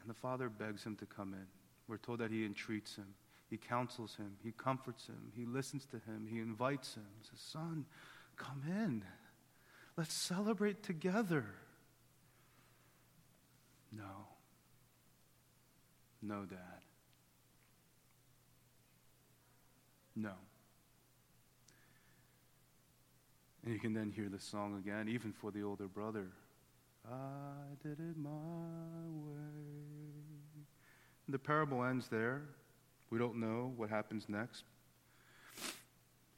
And 0.00 0.10
the 0.10 0.14
father 0.14 0.48
begs 0.48 0.84
him 0.84 0.96
to 0.96 1.06
come 1.06 1.32
in. 1.32 1.46
We're 1.88 1.96
told 1.96 2.18
that 2.20 2.30
he 2.30 2.44
entreats 2.44 2.96
him, 2.96 3.14
he 3.48 3.56
counsels 3.56 4.16
him, 4.16 4.36
he 4.42 4.52
comforts 4.52 5.06
him, 5.06 5.32
he 5.34 5.46
listens 5.46 5.86
to 5.86 5.96
him, 5.96 6.26
he 6.30 6.40
invites 6.40 6.94
him. 6.94 7.04
He 7.20 7.28
says, 7.28 7.40
Son, 7.40 7.86
come 8.36 8.62
in. 8.66 9.02
Let's 9.96 10.12
celebrate 10.12 10.82
together. 10.82 11.46
No. 13.92 14.26
No, 16.26 16.46
Dad. 16.46 16.58
No. 20.16 20.32
And 23.62 23.74
you 23.74 23.78
can 23.78 23.92
then 23.92 24.10
hear 24.10 24.30
the 24.30 24.38
song 24.38 24.78
again, 24.78 25.08
even 25.08 25.32
for 25.32 25.50
the 25.50 25.62
older 25.62 25.86
brother. 25.86 26.28
I 27.06 27.74
did 27.82 28.00
it 28.00 28.16
my 28.16 28.30
way. 29.06 29.34
The 31.28 31.38
parable 31.38 31.84
ends 31.84 32.08
there. 32.08 32.42
We 33.10 33.18
don't 33.18 33.36
know 33.36 33.74
what 33.76 33.90
happens 33.90 34.24
next. 34.26 34.64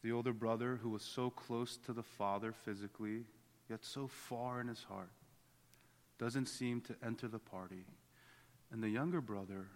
The 0.03 0.11
older 0.11 0.33
brother, 0.33 0.81
who 0.83 0.91
was 0.91 1.03
so 1.03 1.31
close 1.31 1.77
to 1.87 1.93
the 1.93 2.03
father 2.03 2.53
physically, 2.53 3.25
yet 3.71 3.85
so 3.85 4.09
far 4.09 4.61
in 4.61 4.67
his 4.67 4.83
heart, 4.83 5.11
doesn't 6.19 6.47
seem 6.47 6.81
to 6.83 6.97
enter 7.05 7.29
the 7.29 7.39
party. 7.39 7.85
And 8.73 8.83
the 8.83 8.89
younger 8.89 9.21
brother, 9.21 9.67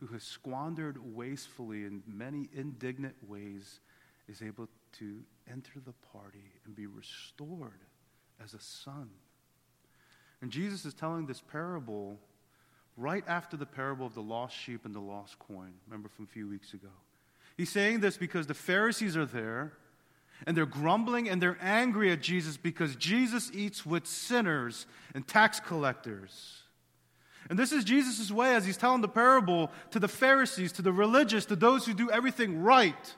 who 0.00 0.06
has 0.08 0.22
squandered 0.22 0.98
wastefully 1.14 1.84
in 1.84 2.02
many 2.06 2.48
indignant 2.54 3.14
ways, 3.28 3.80
is 4.28 4.42
able 4.42 4.68
to 4.98 5.20
enter 5.50 5.78
the 5.84 5.92
party 6.12 6.52
and 6.64 6.74
be 6.74 6.86
restored 6.86 7.84
as 8.42 8.54
a 8.54 8.60
son. 8.60 9.10
And 10.40 10.50
Jesus 10.50 10.84
is 10.84 10.94
telling 10.94 11.26
this 11.26 11.42
parable 11.42 12.18
right 12.96 13.24
after 13.28 13.56
the 13.56 13.66
parable 13.66 14.06
of 14.06 14.14
the 14.14 14.22
lost 14.22 14.56
sheep 14.56 14.84
and 14.84 14.94
the 14.94 15.00
lost 15.00 15.38
coin. 15.38 15.72
Remember 15.86 16.08
from 16.08 16.24
a 16.24 16.28
few 16.28 16.48
weeks 16.48 16.72
ago. 16.72 16.88
He's 17.56 17.70
saying 17.70 18.00
this 18.00 18.16
because 18.16 18.46
the 18.46 18.54
Pharisees 18.54 19.16
are 19.16 19.26
there 19.26 19.72
And 20.46 20.56
they're 20.56 20.66
grumbling 20.66 21.28
and 21.28 21.42
they're 21.42 21.58
angry 21.60 22.10
at 22.12 22.22
Jesus 22.22 22.56
because 22.56 22.96
Jesus 22.96 23.50
eats 23.52 23.84
with 23.84 24.06
sinners 24.06 24.86
and 25.14 25.26
tax 25.26 25.60
collectors. 25.60 26.59
And 27.48 27.58
this 27.58 27.72
is 27.72 27.84
Jesus' 27.84 28.30
way 28.30 28.54
as 28.54 28.64
he's 28.64 28.76
telling 28.76 29.00
the 29.00 29.08
parable 29.08 29.70
to 29.90 29.98
the 29.98 30.08
Pharisees, 30.08 30.72
to 30.72 30.82
the 30.82 30.92
religious, 30.92 31.46
to 31.46 31.56
those 31.56 31.86
who 31.86 31.94
do 31.94 32.10
everything 32.10 32.62
right, 32.62 33.14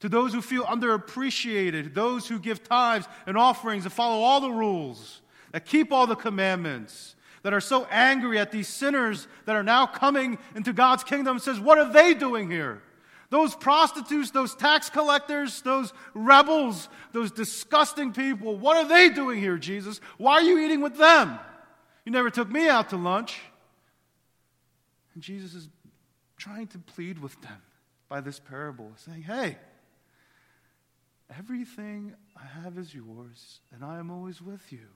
to 0.00 0.08
those 0.08 0.32
who 0.32 0.42
feel 0.42 0.64
underappreciated, 0.64 1.94
those 1.94 2.26
who 2.26 2.38
give 2.38 2.64
tithes 2.64 3.06
and 3.26 3.36
offerings 3.36 3.84
and 3.84 3.92
follow 3.92 4.22
all 4.22 4.40
the 4.40 4.50
rules, 4.50 5.20
that 5.52 5.66
keep 5.66 5.92
all 5.92 6.06
the 6.06 6.16
commandments, 6.16 7.14
that 7.42 7.54
are 7.54 7.60
so 7.60 7.86
angry 7.90 8.38
at 8.38 8.50
these 8.50 8.68
sinners 8.68 9.26
that 9.46 9.56
are 9.56 9.62
now 9.62 9.86
coming 9.86 10.38
into 10.54 10.72
God's 10.72 11.04
kingdom 11.04 11.36
and 11.36 11.42
says, 11.42 11.60
What 11.60 11.78
are 11.78 11.92
they 11.92 12.14
doing 12.14 12.50
here? 12.50 12.82
Those 13.30 13.54
prostitutes, 13.54 14.32
those 14.32 14.56
tax 14.56 14.90
collectors, 14.90 15.62
those 15.62 15.92
rebels, 16.14 16.88
those 17.12 17.30
disgusting 17.30 18.12
people, 18.12 18.56
what 18.56 18.76
are 18.76 18.88
they 18.88 19.08
doing 19.08 19.38
here, 19.38 19.56
Jesus? 19.56 20.00
Why 20.18 20.34
are 20.34 20.42
you 20.42 20.58
eating 20.58 20.80
with 20.80 20.96
them? 20.96 21.38
You 22.04 22.10
never 22.10 22.28
took 22.28 22.50
me 22.50 22.68
out 22.68 22.90
to 22.90 22.96
lunch. 22.96 23.40
And 25.20 25.24
Jesus 25.26 25.54
is 25.54 25.68
trying 26.38 26.66
to 26.68 26.78
plead 26.78 27.18
with 27.18 27.38
them 27.42 27.60
by 28.08 28.22
this 28.22 28.38
parable, 28.38 28.90
saying, 28.96 29.20
Hey, 29.20 29.58
everything 31.38 32.14
I 32.34 32.46
have 32.62 32.78
is 32.78 32.94
yours, 32.94 33.60
and 33.70 33.84
I 33.84 33.98
am 33.98 34.10
always 34.10 34.40
with 34.40 34.72
you. 34.72 34.86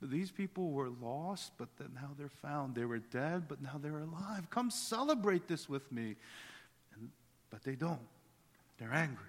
But 0.00 0.10
these 0.10 0.32
people 0.32 0.72
were 0.72 0.88
lost, 0.88 1.52
but 1.58 1.68
now 1.94 2.10
they're 2.18 2.28
found. 2.28 2.74
They 2.74 2.86
were 2.86 2.98
dead, 2.98 3.44
but 3.46 3.62
now 3.62 3.78
they're 3.80 4.00
alive. 4.00 4.50
Come 4.50 4.68
celebrate 4.72 5.46
this 5.46 5.68
with 5.68 5.92
me. 5.92 6.16
And, 6.96 7.10
but 7.48 7.62
they 7.62 7.76
don't. 7.76 8.00
They're 8.78 8.92
angry. 8.92 9.26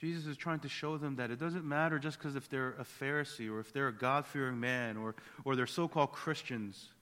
Jesus 0.00 0.24
is 0.24 0.38
trying 0.38 0.60
to 0.60 0.70
show 0.70 0.96
them 0.96 1.16
that 1.16 1.30
it 1.30 1.38
doesn't 1.38 1.66
matter 1.66 1.98
just 1.98 2.18
because 2.18 2.34
if 2.34 2.48
they're 2.48 2.76
a 2.78 3.04
Pharisee 3.04 3.50
or 3.52 3.60
if 3.60 3.74
they're 3.74 3.88
a 3.88 3.92
God 3.92 4.26
fearing 4.26 4.58
man 4.58 4.96
or, 4.96 5.14
or 5.44 5.54
they're 5.54 5.66
so 5.66 5.86
called 5.86 6.12
Christians. 6.12 6.92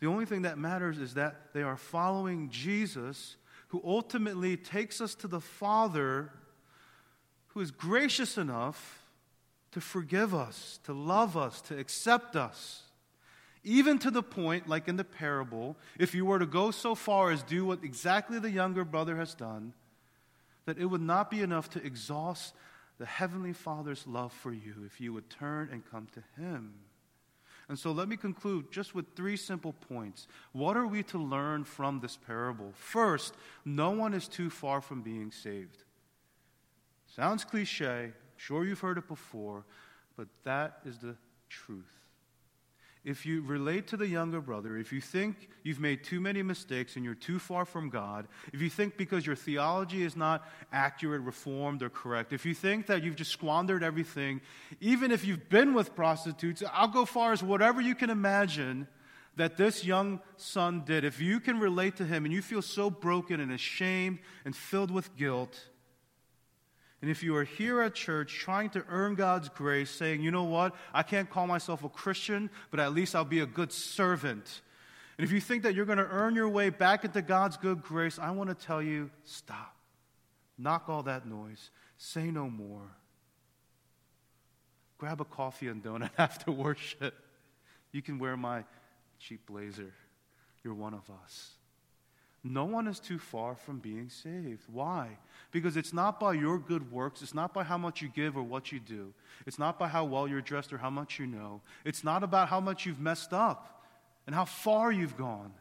The 0.00 0.06
only 0.06 0.26
thing 0.26 0.42
that 0.42 0.58
matters 0.58 0.98
is 0.98 1.14
that 1.14 1.52
they 1.52 1.62
are 1.62 1.76
following 1.76 2.50
Jesus, 2.50 3.36
who 3.68 3.80
ultimately 3.84 4.56
takes 4.56 5.00
us 5.00 5.14
to 5.16 5.28
the 5.28 5.40
Father, 5.40 6.30
who 7.48 7.60
is 7.60 7.70
gracious 7.70 8.36
enough 8.36 9.02
to 9.72 9.80
forgive 9.80 10.34
us, 10.34 10.78
to 10.84 10.92
love 10.92 11.36
us, 11.36 11.60
to 11.62 11.78
accept 11.78 12.36
us. 12.36 12.82
Even 13.64 13.98
to 13.98 14.10
the 14.10 14.22
point, 14.22 14.68
like 14.68 14.88
in 14.88 14.96
the 14.96 15.04
parable, 15.04 15.76
if 15.98 16.14
you 16.14 16.26
were 16.26 16.38
to 16.38 16.46
go 16.46 16.70
so 16.70 16.94
far 16.94 17.30
as 17.30 17.42
do 17.42 17.64
what 17.64 17.82
exactly 17.82 18.38
the 18.38 18.50
younger 18.50 18.84
brother 18.84 19.16
has 19.16 19.34
done, 19.34 19.72
that 20.66 20.78
it 20.78 20.84
would 20.84 21.00
not 21.00 21.30
be 21.30 21.40
enough 21.40 21.70
to 21.70 21.84
exhaust 21.84 22.54
the 22.98 23.06
Heavenly 23.06 23.52
Father's 23.52 24.06
love 24.06 24.32
for 24.32 24.52
you 24.52 24.74
if 24.86 25.00
you 25.00 25.12
would 25.12 25.28
turn 25.30 25.68
and 25.72 25.82
come 25.90 26.06
to 26.14 26.22
Him. 26.40 26.74
And 27.68 27.78
so 27.78 27.92
let 27.92 28.08
me 28.08 28.16
conclude 28.16 28.70
just 28.70 28.94
with 28.94 29.06
three 29.16 29.36
simple 29.36 29.72
points. 29.72 30.26
What 30.52 30.76
are 30.76 30.86
we 30.86 31.02
to 31.04 31.18
learn 31.18 31.64
from 31.64 32.00
this 32.00 32.16
parable? 32.16 32.72
First, 32.74 33.34
no 33.64 33.90
one 33.90 34.12
is 34.12 34.28
too 34.28 34.50
far 34.50 34.80
from 34.80 35.00
being 35.00 35.32
saved. 35.32 35.84
Sounds 37.06 37.44
cliche, 37.44 38.12
Sure, 38.36 38.64
you've 38.64 38.80
heard 38.80 38.98
it 38.98 39.08
before, 39.08 39.64
but 40.16 40.28
that 40.44 40.80
is 40.84 40.98
the 40.98 41.16
truth. 41.48 42.03
If 43.04 43.26
you 43.26 43.42
relate 43.42 43.86
to 43.88 43.98
the 43.98 44.06
younger 44.06 44.40
brother, 44.40 44.78
if 44.78 44.90
you 44.90 45.00
think 45.00 45.50
you've 45.62 45.78
made 45.78 46.04
too 46.04 46.20
many 46.20 46.42
mistakes 46.42 46.96
and 46.96 47.04
you're 47.04 47.14
too 47.14 47.38
far 47.38 47.66
from 47.66 47.90
God, 47.90 48.26
if 48.52 48.62
you 48.62 48.70
think 48.70 48.96
because 48.96 49.26
your 49.26 49.36
theology 49.36 50.04
is 50.04 50.16
not 50.16 50.48
accurate, 50.72 51.20
reformed, 51.20 51.82
or 51.82 51.90
correct, 51.90 52.32
if 52.32 52.46
you 52.46 52.54
think 52.54 52.86
that 52.86 53.02
you've 53.02 53.16
just 53.16 53.30
squandered 53.30 53.82
everything, 53.82 54.40
even 54.80 55.10
if 55.10 55.26
you've 55.26 55.50
been 55.50 55.74
with 55.74 55.94
prostitutes, 55.94 56.62
I'll 56.72 56.88
go 56.88 57.04
far 57.04 57.32
as 57.32 57.42
whatever 57.42 57.82
you 57.82 57.94
can 57.94 58.08
imagine 58.08 58.88
that 59.36 59.58
this 59.58 59.84
young 59.84 60.20
son 60.36 60.82
did, 60.86 61.04
if 61.04 61.20
you 61.20 61.40
can 61.40 61.58
relate 61.58 61.96
to 61.96 62.06
him 62.06 62.24
and 62.24 62.32
you 62.32 62.40
feel 62.40 62.62
so 62.62 62.88
broken 62.88 63.38
and 63.40 63.52
ashamed 63.52 64.20
and 64.44 64.56
filled 64.56 64.90
with 64.90 65.14
guilt, 65.16 65.68
and 67.04 67.10
if 67.10 67.22
you 67.22 67.36
are 67.36 67.44
here 67.44 67.82
at 67.82 67.94
church 67.94 68.34
trying 68.34 68.70
to 68.70 68.82
earn 68.88 69.14
God's 69.14 69.50
grace, 69.50 69.90
saying, 69.90 70.22
you 70.22 70.30
know 70.30 70.44
what, 70.44 70.74
I 70.94 71.02
can't 71.02 71.28
call 71.28 71.46
myself 71.46 71.84
a 71.84 71.90
Christian, 71.90 72.48
but 72.70 72.80
at 72.80 72.94
least 72.94 73.14
I'll 73.14 73.26
be 73.26 73.40
a 73.40 73.46
good 73.46 73.72
servant. 73.72 74.62
And 75.18 75.24
if 75.26 75.30
you 75.30 75.38
think 75.38 75.64
that 75.64 75.74
you're 75.74 75.84
going 75.84 75.98
to 75.98 76.08
earn 76.08 76.34
your 76.34 76.48
way 76.48 76.70
back 76.70 77.04
into 77.04 77.20
God's 77.20 77.58
good 77.58 77.82
grace, 77.82 78.18
I 78.18 78.30
want 78.30 78.48
to 78.48 78.54
tell 78.54 78.80
you 78.80 79.10
stop. 79.24 79.76
Knock 80.56 80.88
all 80.88 81.02
that 81.02 81.26
noise. 81.26 81.68
Say 81.98 82.30
no 82.30 82.48
more. 82.48 82.96
Grab 84.96 85.20
a 85.20 85.26
coffee 85.26 85.68
and 85.68 85.84
donut 85.84 86.08
after 86.16 86.52
worship. 86.52 87.12
You 87.92 88.00
can 88.00 88.18
wear 88.18 88.34
my 88.34 88.64
cheap 89.18 89.44
blazer. 89.44 89.92
You're 90.62 90.72
one 90.72 90.94
of 90.94 91.10
us. 91.22 91.50
No 92.46 92.66
one 92.66 92.86
is 92.86 93.00
too 93.00 93.18
far 93.18 93.56
from 93.56 93.78
being 93.78 94.10
saved. 94.10 94.64
Why? 94.70 95.08
Because 95.50 95.78
it's 95.78 95.94
not 95.94 96.20
by 96.20 96.34
your 96.34 96.58
good 96.58 96.92
works. 96.92 97.22
It's 97.22 97.34
not 97.34 97.54
by 97.54 97.64
how 97.64 97.78
much 97.78 98.02
you 98.02 98.08
give 98.08 98.36
or 98.36 98.42
what 98.42 98.70
you 98.70 98.78
do. 98.78 99.14
It's 99.46 99.58
not 99.58 99.78
by 99.78 99.88
how 99.88 100.04
well 100.04 100.28
you're 100.28 100.42
dressed 100.42 100.70
or 100.70 100.76
how 100.76 100.90
much 100.90 101.18
you 101.18 101.26
know. 101.26 101.62
It's 101.86 102.04
not 102.04 102.22
about 102.22 102.50
how 102.50 102.60
much 102.60 102.84
you've 102.84 103.00
messed 103.00 103.32
up 103.32 103.82
and 104.26 104.34
how 104.34 104.44
far 104.44 104.92
you've 104.92 105.16
gone. 105.16 105.54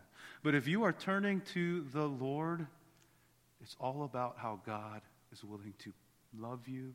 But 0.43 0.56
if 0.56 0.67
you 0.67 0.84
are 0.84 0.91
turning 0.91 1.39
to 1.54 1.86
the 1.93 2.06
Lord, 2.06 2.67
it's 3.62 3.78
all 3.80 4.04
about 4.04 4.36
how 4.38 4.60
God 4.65 5.02
is 5.32 5.41
willing 5.41 5.74
to 5.80 5.93
love 6.38 6.67
you, 6.67 6.93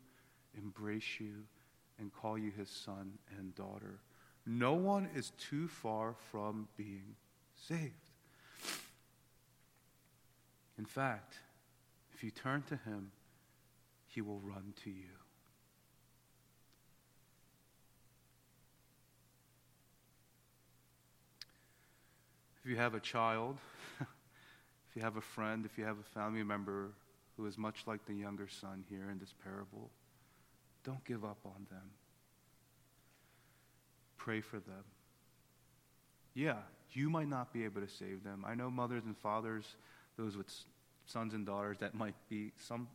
embrace 0.55 1.19
you, 1.19 1.45
and 1.99 2.13
call 2.13 2.37
you 2.37 2.51
his 2.51 2.69
son 2.69 3.13
and 3.39 3.55
daughter. 3.55 4.01
No 4.45 4.75
one 4.75 5.09
is 5.15 5.33
too 5.39 5.67
far 5.67 6.15
from 6.31 6.69
being 6.77 7.17
saved. 7.57 8.08
In 10.79 10.85
fact, 10.85 11.35
if 12.15 12.23
you 12.23 12.31
turn 12.31 12.63
to 12.69 12.77
him, 12.77 13.11
he 14.07 14.21
will 14.21 14.41
run 14.41 14.73
to 14.85 14.91
you. 14.91 15.11
If 22.63 22.71
you 22.71 22.77
have 22.77 22.95
a 22.95 23.01
child, 23.01 23.59
if 24.01 24.95
you 24.95 25.03
have 25.03 25.17
a 25.17 25.21
friend, 25.21 25.65
if 25.65 25.77
you 25.79 25.85
have 25.85 25.99
a 25.99 26.19
family 26.19 26.43
member 26.43 26.91
who 27.37 27.47
is 27.47 27.59
much 27.59 27.85
like 27.87 28.05
the 28.07 28.15
younger 28.15 28.49
son 28.49 28.85
here 28.89 29.11
in 29.11 29.19
this 29.19 29.35
parable, 29.43 29.91
don't 30.85 31.05
give 31.05 31.25
up 31.25 31.39
on 31.45 31.67
them. 31.71 31.91
Pray 34.17 34.41
for 34.41 34.59
them. 34.61 34.85
Yeah, 36.35 36.59
you 36.93 37.11
might 37.11 37.29
not 37.29 37.53
be 37.53 37.65
able 37.65 37.81
to 37.81 37.89
save 37.89 38.23
them. 38.23 38.45
I 38.47 38.55
know 38.55 38.71
mothers 38.71 39.05
and 39.05 39.17
fathers 39.17 39.65
those 40.19 40.37
with 40.37 40.53
sons 41.07 41.33
and 41.33 41.47
daughters 41.47 41.79
that 41.79 41.95
might 41.95 42.15
be 42.29 42.53
some 42.59 42.89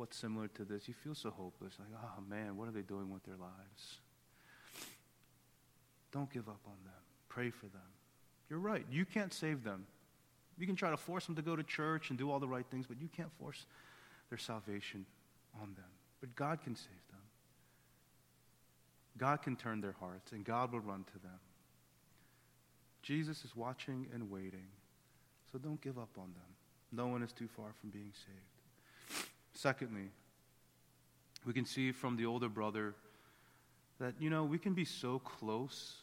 somewhat 0.00 0.14
similar 0.14 0.48
to 0.48 0.64
this, 0.64 0.88
you 0.88 0.94
feel 0.94 1.14
so 1.14 1.28
hopeless. 1.28 1.74
Like, 1.78 1.88
oh 1.94 2.22
man, 2.26 2.56
what 2.56 2.66
are 2.66 2.70
they 2.70 2.80
doing 2.80 3.12
with 3.12 3.22
their 3.24 3.36
lives? 3.36 3.98
Don't 6.10 6.32
give 6.32 6.48
up 6.48 6.60
on 6.66 6.76
them. 6.84 7.02
Pray 7.28 7.50
for 7.50 7.66
them. 7.66 7.82
You're 8.48 8.60
right. 8.60 8.86
You 8.90 9.04
can't 9.04 9.32
save 9.32 9.62
them. 9.62 9.84
You 10.56 10.66
can 10.66 10.74
try 10.74 10.88
to 10.88 10.96
force 10.96 11.26
them 11.26 11.36
to 11.36 11.42
go 11.42 11.54
to 11.54 11.62
church 11.62 12.08
and 12.08 12.18
do 12.18 12.30
all 12.30 12.38
the 12.38 12.48
right 12.48 12.64
things, 12.70 12.86
but 12.86 12.98
you 12.98 13.08
can't 13.14 13.30
force 13.38 13.66
their 14.30 14.38
salvation 14.38 15.04
on 15.60 15.74
them. 15.74 15.90
But 16.20 16.34
God 16.34 16.62
can 16.62 16.74
save 16.74 16.88
them. 17.10 17.20
God 19.18 19.42
can 19.42 19.54
turn 19.54 19.82
their 19.82 19.96
hearts, 20.00 20.32
and 20.32 20.46
God 20.46 20.72
will 20.72 20.80
run 20.80 21.04
to 21.12 21.18
them. 21.18 21.40
Jesus 23.02 23.44
is 23.44 23.54
watching 23.54 24.06
and 24.14 24.30
waiting 24.30 24.68
so 25.50 25.58
don't 25.58 25.80
give 25.80 25.98
up 25.98 26.10
on 26.16 26.32
them. 26.32 26.50
No 26.92 27.06
one 27.06 27.22
is 27.22 27.32
too 27.32 27.48
far 27.48 27.72
from 27.80 27.90
being 27.90 28.12
saved. 28.12 29.26
Secondly, 29.52 30.10
we 31.44 31.52
can 31.52 31.64
see 31.64 31.92
from 31.92 32.16
the 32.16 32.26
older 32.26 32.48
brother 32.48 32.94
that, 33.98 34.14
you 34.18 34.30
know, 34.30 34.44
we 34.44 34.58
can 34.58 34.74
be 34.74 34.84
so 34.84 35.18
close, 35.18 35.96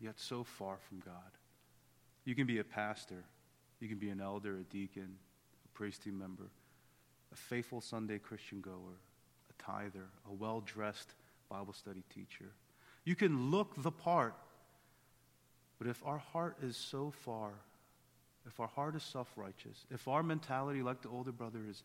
yet 0.00 0.18
so 0.18 0.44
far 0.44 0.76
from 0.88 1.00
God. 1.00 1.14
You 2.24 2.34
can 2.34 2.46
be 2.46 2.58
a 2.58 2.64
pastor, 2.64 3.24
you 3.80 3.88
can 3.88 3.98
be 3.98 4.10
an 4.10 4.20
elder, 4.20 4.58
a 4.58 4.62
deacon, 4.64 5.16
a 5.64 5.90
team 5.90 6.18
member, 6.18 6.50
a 7.32 7.36
faithful 7.36 7.80
Sunday 7.80 8.18
Christian 8.18 8.60
goer, 8.60 8.98
a 9.48 9.62
tither, 9.62 10.08
a 10.28 10.32
well 10.32 10.60
dressed 10.60 11.14
Bible 11.48 11.72
study 11.72 12.02
teacher. 12.14 12.52
You 13.04 13.16
can 13.16 13.50
look 13.50 13.82
the 13.82 13.90
part, 13.90 14.34
but 15.78 15.88
if 15.88 16.04
our 16.04 16.18
heart 16.18 16.58
is 16.62 16.76
so 16.76 17.12
far 17.24 17.52
if 18.46 18.58
our 18.60 18.68
heart 18.68 18.96
is 18.96 19.02
self 19.02 19.30
righteous, 19.36 19.84
if 19.90 20.08
our 20.08 20.22
mentality, 20.22 20.82
like 20.82 21.02
the 21.02 21.08
older 21.08 21.32
brother, 21.32 21.60
is, 21.68 21.82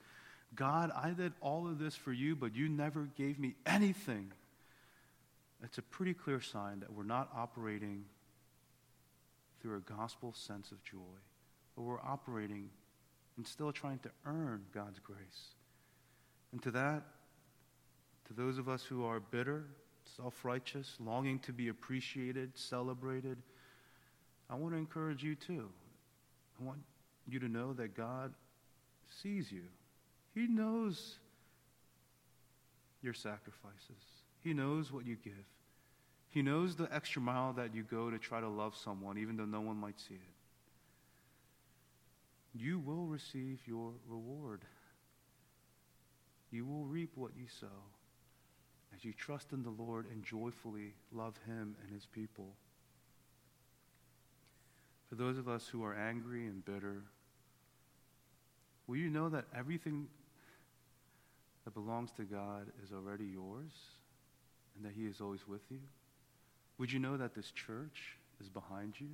God, 0.56 0.91
I 0.95 1.12
did 1.12 1.34
all 1.41 1.68
of 1.68 1.80
this 1.80 1.95
for 1.95 2.14
you, 2.14 2.36
but 2.36 2.56
you 2.56 2.70
never 2.70 3.10
gave 3.18 3.39
me 3.39 3.56
anything, 3.66 4.32
it's 5.64 5.78
a 5.78 5.82
pretty 5.82 6.14
clear 6.14 6.41
sign 6.41 6.80
that 6.82 6.93
we're 6.93 7.03
not 7.03 7.30
operating 7.36 8.06
through 9.62 9.78
a 9.78 9.80
gospel 9.80 10.34
sense 10.34 10.72
of 10.72 10.84
joy, 10.84 11.18
but 11.76 11.84
we're 11.84 11.99
operating 12.01 12.70
and 13.38 13.45
still 13.45 13.72
trying 13.72 13.99
to 13.99 14.10
earn 14.26 14.64
God's 14.74 14.99
grace. 14.99 15.56
And 16.51 16.62
to 16.64 16.72
that, 16.72 17.03
to 18.28 18.34
those 18.34 18.58
of 18.58 18.70
us 18.70 18.84
who 18.84 19.06
are 19.06 19.20
bitter, 19.20 19.66
self 20.16 20.45
righteous, 20.45 20.95
longing 20.99 21.39
to 21.39 21.51
be 21.51 21.68
appreciated, 21.68 22.51
celebrated, 22.56 23.38
I 24.49 24.56
want 24.56 24.74
to 24.74 24.78
encourage 24.78 25.24
you 25.24 25.36
too. 25.36 25.70
I 26.60 26.64
want 26.64 26.80
you 27.28 27.39
to 27.39 27.47
know 27.47 27.74
that 27.74 27.95
God 27.95 28.34
sees 29.22 29.51
you. 29.51 29.64
He 30.34 30.47
knows 30.47 31.16
your 33.01 33.14
sacrifices, 33.14 34.03
He 34.43 34.53
knows 34.53 34.91
what 34.91 35.06
you 35.06 35.16
give. 35.16 35.34
He 36.30 36.41
knows 36.41 36.76
the 36.76 36.93
extra 36.93 37.22
mile 37.22 37.53
that 37.53 37.74
you 37.74 37.84
go 37.84 38.10
to 38.10 38.18
try 38.18 38.41
to 38.41 38.49
love 38.49 38.76
someone, 38.76 39.18
even 39.18 39.38
though 39.38 39.45
no 39.45 39.62
one 39.62 39.78
might 39.78 39.97
see 39.97 40.16
it. 40.16 40.36
You 42.53 42.80
will 42.80 43.06
receive 43.06 43.62
your 43.66 43.93
reward. 44.06 44.66
You 46.51 46.66
will 46.66 46.84
reap 46.86 47.12
what 47.16 47.32
you 47.38 47.45
sow 47.60 47.68
as 48.93 49.06
you 49.06 49.14
trust 49.14 49.53
in 49.53 49.64
the 49.64 49.70
Lord 49.70 50.08
and 50.12 50.24
joyfully 50.24 50.93
love 51.14 51.36
Him 51.45 51.76
and 51.82 51.93
His 51.93 52.06
people. 52.06 52.56
For 55.10 55.16
those 55.16 55.38
of 55.38 55.47
us 55.47 55.68
who 55.68 55.84
are 55.84 55.93
angry 55.93 56.45
and 56.47 56.64
bitter, 56.66 57.03
will 58.88 58.97
you 58.97 59.10
know 59.10 59.30
that 59.30 59.45
everything 59.56 60.08
that 61.64 61.74
belongs 61.74 62.12
to 62.14 62.24
God 62.24 62.68
is 62.84 62.91
already 62.91 63.26
yours 63.26 63.72
and 64.76 64.86
that 64.86 64.93
He 64.95 65.06
is 65.06 65.22
always 65.22 65.47
with 65.47 65.62
you? 65.70 65.80
Would 66.78 66.91
you 66.91 66.99
know 66.99 67.18
that 67.18 67.36
this 67.36 67.51
church 67.51 68.18
is 68.41 68.49
behind 68.49 68.95
you? 68.99 69.10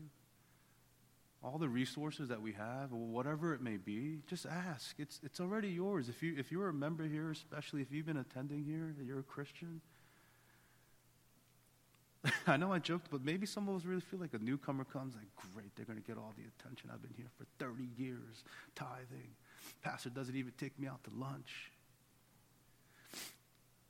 All 1.43 1.57
the 1.57 1.69
resources 1.69 2.29
that 2.29 2.41
we 2.41 2.53
have, 2.53 2.91
whatever 2.91 3.53
it 3.53 3.61
may 3.61 3.77
be, 3.77 4.19
just 4.27 4.45
ask. 4.45 4.95
It's, 4.99 5.19
it's 5.23 5.39
already 5.39 5.69
yours. 5.69 6.07
If, 6.07 6.21
you, 6.21 6.35
if 6.37 6.51
you're 6.51 6.69
a 6.69 6.73
member 6.73 7.07
here, 7.07 7.31
especially 7.31 7.81
if 7.81 7.91
you've 7.91 8.05
been 8.05 8.17
attending 8.17 8.63
here, 8.63 8.93
that 8.97 9.05
you're 9.05 9.19
a 9.19 9.23
Christian. 9.23 9.81
I 12.47 12.57
know 12.57 12.71
I 12.71 12.79
joked, 12.79 13.07
but 13.09 13.23
maybe 13.23 13.45
some 13.45 13.67
of 13.67 13.75
us 13.75 13.85
really 13.85 14.01
feel 14.01 14.19
like 14.19 14.33
a 14.33 14.39
newcomer 14.39 14.83
comes, 14.83 15.15
like, 15.15 15.27
great, 15.53 15.75
they're 15.75 15.85
going 15.85 15.99
to 15.99 16.05
get 16.05 16.17
all 16.17 16.33
the 16.37 16.43
attention. 16.43 16.89
I've 16.93 17.01
been 17.01 17.13
here 17.17 17.29
for 17.37 17.45
30 17.63 17.83
years, 17.97 18.43
tithing. 18.75 19.35
Pastor 19.81 20.09
doesn't 20.09 20.35
even 20.35 20.51
take 20.57 20.77
me 20.79 20.87
out 20.87 21.03
to 21.05 21.09
lunch. 21.17 21.71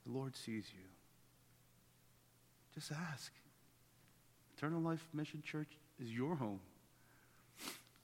The 0.06 0.12
Lord 0.12 0.34
sees 0.34 0.64
you. 0.72 0.84
Just 2.74 2.90
ask. 3.12 3.32
Eternal 4.56 4.80
Life 4.80 5.06
Mission 5.12 5.42
Church 5.44 5.76
is 6.02 6.10
your 6.10 6.34
home. 6.36 6.60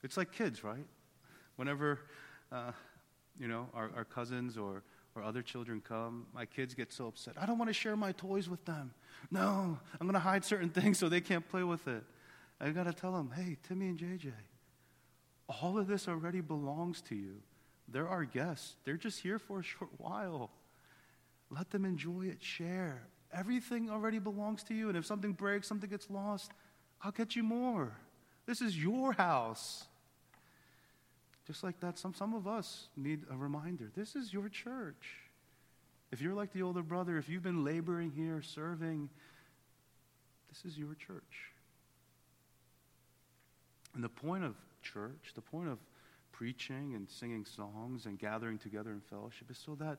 It's 0.03 0.16
like 0.16 0.33
kids, 0.33 0.62
right? 0.62 0.85
Whenever, 1.57 2.01
uh, 2.53 2.72
you 3.41 3.49
know, 3.49 3.68
our, 3.74 3.91
our 3.97 4.05
cousins 4.05 4.57
or, 4.57 4.83
or 5.14 5.22
other 5.22 5.43
children 5.43 5.81
come, 5.81 6.26
my 6.35 6.45
kids 6.45 6.74
get 6.74 6.93
so 6.93 7.07
upset. 7.07 7.35
I 7.41 7.47
don't 7.47 7.59
want 7.59 7.68
to 7.70 7.74
share 7.74 7.97
my 7.97 8.12
toys 8.12 8.49
with 8.49 8.64
them. 8.64 8.93
No, 9.30 9.78
I'm 10.00 10.06
going 10.06 10.14
to 10.14 10.20
hide 10.20 10.44
certain 10.44 10.68
things 10.70 10.98
so 10.98 11.09
they 11.09 11.20
can't 11.20 11.48
play 11.48 11.62
with 11.62 11.86
it. 11.88 12.02
I 12.61 12.70
got 12.70 12.84
to 12.84 12.92
tell 12.92 13.12
them, 13.12 13.32
hey, 13.34 13.56
Timmy 13.68 13.88
and 13.88 13.98
JJ, 13.98 14.32
all 15.48 15.78
of 15.78 15.86
this 15.86 16.09
already 16.09 16.40
belongs 16.40 17.00
to 17.02 17.14
you. 17.14 17.36
They're 17.86 18.09
our 18.09 18.24
guests. 18.24 18.76
They're 18.84 18.96
just 18.96 19.20
here 19.20 19.38
for 19.38 19.61
a 19.61 19.62
short 19.62 19.90
while. 19.96 20.50
Let 21.50 21.70
them 21.70 21.84
enjoy 21.84 22.26
it, 22.26 22.42
share. 22.42 23.06
Everything 23.32 23.90
already 23.90 24.18
belongs 24.18 24.62
to 24.64 24.74
you. 24.74 24.88
And 24.88 24.98
if 24.98 25.06
something 25.06 25.32
breaks, 25.32 25.68
something 25.68 25.88
gets 25.88 26.11
lost, 26.11 26.52
I'll 27.02 27.12
get 27.12 27.36
you 27.36 27.42
more. 27.42 27.92
This 28.46 28.61
is 28.61 28.76
your 28.76 29.12
house. 29.12 29.84
Just 31.46 31.62
like 31.62 31.80
that, 31.80 31.98
some, 31.98 32.12
some 32.12 32.34
of 32.34 32.46
us 32.46 32.88
need 32.96 33.24
a 33.30 33.36
reminder. 33.36 33.90
This 33.94 34.16
is 34.16 34.32
your 34.32 34.48
church. 34.50 35.28
If 36.11 36.20
you're 36.20 36.34
like 36.34 36.52
the 36.52 36.62
older 36.62 36.82
brother, 36.82 37.18
if 37.18 37.28
you've 37.28 37.42
been 37.42 37.64
laboring 37.64 38.11
here, 38.11 38.40
serving, 38.42 39.11
this 40.48 40.64
is 40.64 40.78
your 40.78 40.94
church. 40.94 41.52
And 43.94 44.02
the 44.02 44.09
point 44.09 44.44
of 44.44 44.54
church, 44.82 45.32
the 45.34 45.42
point 45.42 45.68
of 45.68 45.78
preaching 46.32 46.94
and 46.94 47.09
singing 47.11 47.44
songs 47.44 48.06
and 48.06 48.18
gathering 48.18 48.59
together 48.59 48.90
in 48.90 49.00
fellowship 49.00 49.50
is 49.50 49.59
so 49.59 49.74
that 49.74 49.98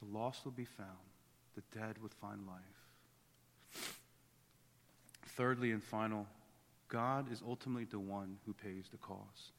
the 0.00 0.06
lost 0.16 0.44
will 0.44 0.52
be 0.52 0.64
found 0.64 0.88
the 1.54 1.62
dead 1.78 1.96
would 2.02 2.12
find 2.12 2.46
life. 2.46 3.84
Thirdly 5.36 5.70
and 5.70 5.82
final, 5.82 6.26
God 6.88 7.32
is 7.32 7.42
ultimately 7.46 7.84
the 7.84 7.98
one 7.98 8.38
who 8.46 8.52
pays 8.52 8.88
the 8.90 8.98
cost. 8.98 9.52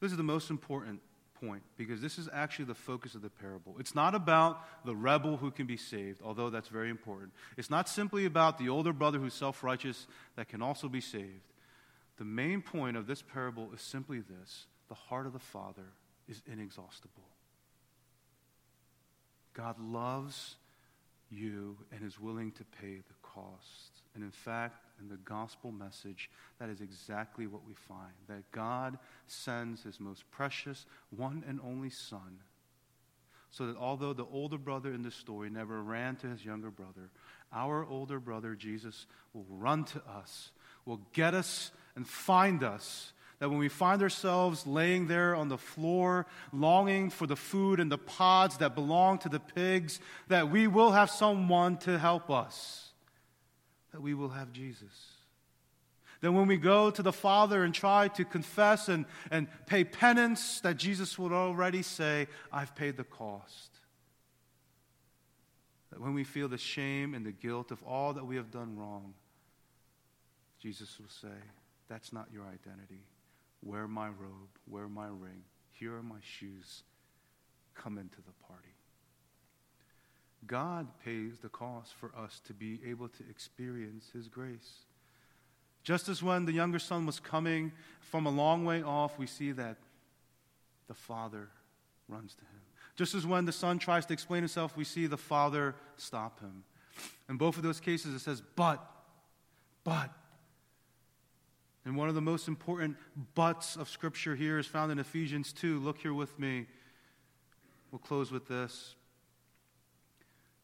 This 0.00 0.10
is 0.10 0.16
the 0.16 0.22
most 0.22 0.50
important 0.50 1.00
point 1.40 1.62
because 1.76 2.00
this 2.00 2.18
is 2.18 2.28
actually 2.32 2.66
the 2.66 2.74
focus 2.74 3.14
of 3.14 3.22
the 3.22 3.30
parable. 3.30 3.76
It's 3.78 3.94
not 3.94 4.14
about 4.14 4.84
the 4.84 4.94
rebel 4.94 5.36
who 5.36 5.50
can 5.50 5.66
be 5.66 5.76
saved, 5.76 6.20
although 6.22 6.50
that's 6.50 6.68
very 6.68 6.90
important. 6.90 7.32
It's 7.56 7.70
not 7.70 7.88
simply 7.88 8.24
about 8.26 8.58
the 8.58 8.68
older 8.68 8.92
brother 8.92 9.18
who's 9.18 9.34
self 9.34 9.62
righteous 9.62 10.06
that 10.36 10.48
can 10.48 10.62
also 10.62 10.88
be 10.88 11.00
saved. 11.00 11.52
The 12.18 12.24
main 12.24 12.60
point 12.60 12.96
of 12.96 13.06
this 13.06 13.22
parable 13.22 13.70
is 13.74 13.80
simply 13.80 14.20
this 14.20 14.66
the 14.88 14.94
heart 14.94 15.26
of 15.26 15.32
the 15.32 15.38
Father 15.38 15.94
is 16.28 16.42
inexhaustible. 16.46 17.28
God 19.54 19.78
loves 19.80 20.56
you 21.30 21.76
and 21.92 22.04
is 22.04 22.20
willing 22.20 22.52
to 22.52 22.64
pay 22.64 22.96
the 22.96 23.14
cost. 23.22 24.02
And 24.14 24.24
in 24.24 24.30
fact, 24.30 24.84
in 25.00 25.08
the 25.08 25.16
gospel 25.16 25.72
message, 25.72 26.30
that 26.58 26.68
is 26.68 26.80
exactly 26.80 27.46
what 27.46 27.66
we 27.66 27.74
find 27.74 28.12
that 28.28 28.50
God 28.52 28.98
sends 29.26 29.82
his 29.82 30.00
most 30.00 30.30
precious, 30.30 30.86
one 31.14 31.44
and 31.48 31.60
only 31.64 31.90
Son, 31.90 32.38
so 33.50 33.66
that 33.66 33.76
although 33.76 34.12
the 34.12 34.26
older 34.26 34.58
brother 34.58 34.92
in 34.92 35.02
the 35.02 35.10
story 35.10 35.50
never 35.50 35.82
ran 35.82 36.16
to 36.16 36.28
his 36.28 36.44
younger 36.44 36.70
brother, 36.70 37.10
our 37.52 37.84
older 37.84 38.20
brother, 38.20 38.54
Jesus, 38.54 39.06
will 39.34 39.46
run 39.48 39.84
to 39.84 40.02
us, 40.08 40.52
will 40.84 41.00
get 41.12 41.34
us 41.34 41.72
and 41.96 42.06
find 42.06 42.62
us 42.62 43.12
that 43.40 43.48
when 43.48 43.58
we 43.58 43.68
find 43.68 44.02
ourselves 44.02 44.66
laying 44.66 45.06
there 45.06 45.34
on 45.34 45.48
the 45.48 45.58
floor, 45.58 46.26
longing 46.52 47.08
for 47.08 47.26
the 47.26 47.36
food 47.36 47.80
and 47.80 47.90
the 47.90 47.98
pods 47.98 48.58
that 48.58 48.74
belong 48.74 49.18
to 49.18 49.30
the 49.30 49.40
pigs, 49.40 49.98
that 50.28 50.50
we 50.50 50.66
will 50.66 50.92
have 50.92 51.10
someone 51.10 51.78
to 51.78 51.98
help 51.98 52.30
us, 52.30 52.89
that 53.92 54.00
we 54.00 54.14
will 54.14 54.28
have 54.28 54.52
Jesus. 54.52 55.12
That 56.20 56.32
when 56.32 56.46
we 56.46 56.58
go 56.58 56.90
to 56.90 57.02
the 57.02 57.12
Father 57.12 57.64
and 57.64 57.74
try 57.74 58.08
to 58.08 58.24
confess 58.24 58.88
and, 58.88 59.06
and 59.30 59.48
pay 59.66 59.84
penance, 59.84 60.60
that 60.60 60.76
Jesus 60.76 61.18
would 61.18 61.32
already 61.32 61.82
say, 61.82 62.28
I've 62.52 62.74
paid 62.74 62.96
the 62.96 63.04
cost. 63.04 63.70
That 65.90 66.00
when 66.00 66.14
we 66.14 66.24
feel 66.24 66.48
the 66.48 66.58
shame 66.58 67.14
and 67.14 67.24
the 67.24 67.32
guilt 67.32 67.70
of 67.70 67.82
all 67.82 68.12
that 68.12 68.26
we 68.26 68.36
have 68.36 68.50
done 68.50 68.76
wrong, 68.76 69.14
Jesus 70.60 70.98
will 70.98 71.08
say, 71.08 71.36
That's 71.88 72.12
not 72.12 72.28
your 72.32 72.44
identity. 72.44 73.02
Wear 73.62 73.88
my 73.88 74.08
robe, 74.08 74.50
wear 74.66 74.88
my 74.88 75.06
ring. 75.06 75.42
Here 75.72 75.94
are 75.94 76.02
my 76.02 76.20
shoes. 76.22 76.82
Come 77.74 77.98
into 77.98 78.16
the 78.18 78.46
party. 78.46 78.69
God 80.46 80.88
pays 81.04 81.38
the 81.38 81.48
cost 81.48 81.94
for 81.94 82.10
us 82.16 82.40
to 82.46 82.54
be 82.54 82.80
able 82.86 83.08
to 83.08 83.24
experience 83.28 84.10
His 84.12 84.28
grace. 84.28 84.84
Just 85.82 86.08
as 86.08 86.22
when 86.22 86.44
the 86.44 86.52
younger 86.52 86.78
son 86.78 87.06
was 87.06 87.20
coming 87.20 87.72
from 88.00 88.26
a 88.26 88.30
long 88.30 88.64
way 88.64 88.82
off, 88.82 89.18
we 89.18 89.26
see 89.26 89.52
that 89.52 89.76
the 90.88 90.94
father 90.94 91.48
runs 92.08 92.34
to 92.34 92.42
him. 92.42 92.60
Just 92.96 93.14
as 93.14 93.24
when 93.24 93.44
the 93.44 93.52
son 93.52 93.78
tries 93.78 94.04
to 94.06 94.12
explain 94.12 94.42
himself, 94.42 94.76
we 94.76 94.84
see 94.84 95.06
the 95.06 95.16
father 95.16 95.74
stop 95.96 96.40
him. 96.40 96.64
In 97.28 97.36
both 97.36 97.56
of 97.56 97.62
those 97.62 97.80
cases, 97.80 98.14
it 98.14 98.18
says, 98.18 98.42
but, 98.56 98.84
but. 99.84 100.10
And 101.84 101.96
one 101.96 102.08
of 102.08 102.14
the 102.14 102.20
most 102.20 102.46
important 102.46 102.96
buts 103.34 103.76
of 103.76 103.88
Scripture 103.88 104.34
here 104.34 104.58
is 104.58 104.66
found 104.66 104.92
in 104.92 104.98
Ephesians 104.98 105.52
2. 105.52 105.78
Look 105.78 105.98
here 105.98 106.12
with 106.12 106.38
me. 106.38 106.66
We'll 107.90 108.00
close 108.00 108.30
with 108.30 108.48
this. 108.48 108.96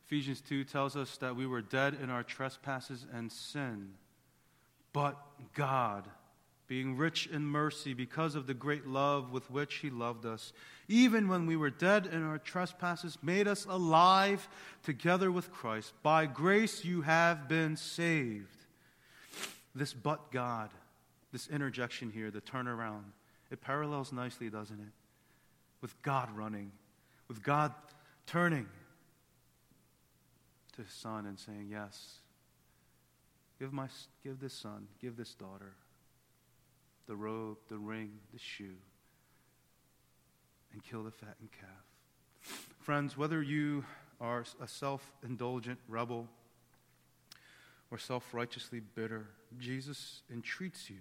Ephesians 0.06 0.40
2 0.40 0.64
tells 0.64 0.96
us 0.96 1.16
that 1.18 1.36
we 1.36 1.46
were 1.46 1.62
dead 1.62 1.96
in 2.00 2.10
our 2.10 2.22
trespasses 2.22 3.06
and 3.12 3.30
sin, 3.30 3.90
but 4.92 5.16
God, 5.54 6.06
being 6.68 6.96
rich 6.96 7.26
in 7.26 7.42
mercy 7.44 7.92
because 7.92 8.34
of 8.34 8.46
the 8.46 8.54
great 8.54 8.86
love 8.86 9.32
with 9.32 9.50
which 9.50 9.76
He 9.76 9.90
loved 9.90 10.24
us, 10.24 10.52
even 10.88 11.28
when 11.28 11.46
we 11.46 11.56
were 11.56 11.70
dead 11.70 12.06
in 12.06 12.22
our 12.22 12.38
trespasses, 12.38 13.18
made 13.22 13.48
us 13.48 13.66
alive 13.68 14.48
together 14.82 15.30
with 15.32 15.52
Christ. 15.52 15.92
By 16.02 16.26
grace 16.26 16.84
you 16.84 17.02
have 17.02 17.48
been 17.48 17.76
saved. 17.76 18.64
This 19.74 19.92
but 19.92 20.30
God 20.30 20.70
this 21.36 21.48
interjection 21.48 22.10
here, 22.10 22.30
the 22.30 22.40
turnaround, 22.40 23.02
it 23.50 23.60
parallels 23.60 24.10
nicely, 24.10 24.48
doesn't 24.48 24.80
it? 24.80 24.92
With 25.82 26.00
God 26.00 26.30
running, 26.34 26.72
with 27.28 27.42
God 27.42 27.74
turning 28.26 28.66
to 30.76 30.82
his 30.82 30.92
son 30.92 31.26
and 31.26 31.38
saying, 31.38 31.68
Yes, 31.70 32.18
give, 33.58 33.72
my, 33.72 33.88
give 34.22 34.40
this 34.40 34.54
son, 34.54 34.88
give 35.00 35.16
this 35.16 35.34
daughter 35.34 35.74
the 37.06 37.16
robe, 37.16 37.58
the 37.68 37.78
ring, 37.78 38.10
the 38.32 38.38
shoe, 38.38 38.76
and 40.72 40.82
kill 40.82 41.04
the 41.04 41.10
fattened 41.10 41.50
calf. 41.52 42.56
Friends, 42.80 43.16
whether 43.16 43.42
you 43.42 43.84
are 44.20 44.44
a 44.60 44.68
self 44.68 45.12
indulgent 45.24 45.78
rebel 45.88 46.26
or 47.90 47.98
self 47.98 48.34
righteously 48.34 48.80
bitter, 48.94 49.28
Jesus 49.58 50.22
entreats 50.32 50.90
you 50.90 50.98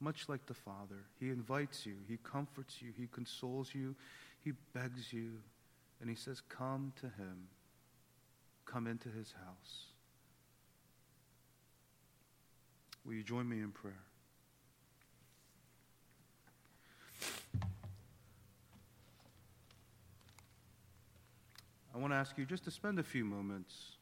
much 0.00 0.28
like 0.28 0.46
the 0.46 0.54
Father. 0.54 1.04
He 1.18 1.28
invites 1.28 1.84
you, 1.86 1.94
He 2.08 2.18
comforts 2.22 2.80
you, 2.80 2.88
He 2.96 3.06
consoles 3.12 3.74
you, 3.74 3.94
He 4.42 4.52
begs 4.74 5.12
you, 5.12 5.32
and 6.00 6.08
He 6.08 6.16
says, 6.16 6.40
Come 6.48 6.92
to 7.00 7.06
Him, 7.06 7.48
come 8.70 8.86
into 8.86 9.08
His 9.08 9.32
house. 9.32 9.86
Will 13.04 13.14
you 13.14 13.22
join 13.22 13.48
me 13.48 13.58
in 13.58 13.70
prayer? 13.70 13.94
I 21.92 21.98
want 21.98 22.12
to 22.12 22.16
ask 22.16 22.38
you 22.38 22.46
just 22.46 22.64
to 22.64 22.70
spend 22.70 22.98
a 22.98 23.02
few 23.02 23.24
moments. 23.24 23.96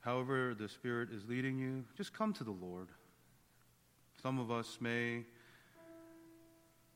However, 0.00 0.54
the 0.54 0.68
Spirit 0.68 1.08
is 1.10 1.26
leading 1.26 1.58
you, 1.58 1.84
just 1.96 2.12
come 2.12 2.34
to 2.34 2.44
the 2.44 2.50
Lord. 2.50 2.88
Some 4.22 4.38
of 4.38 4.50
us 4.50 4.78
may 4.80 5.24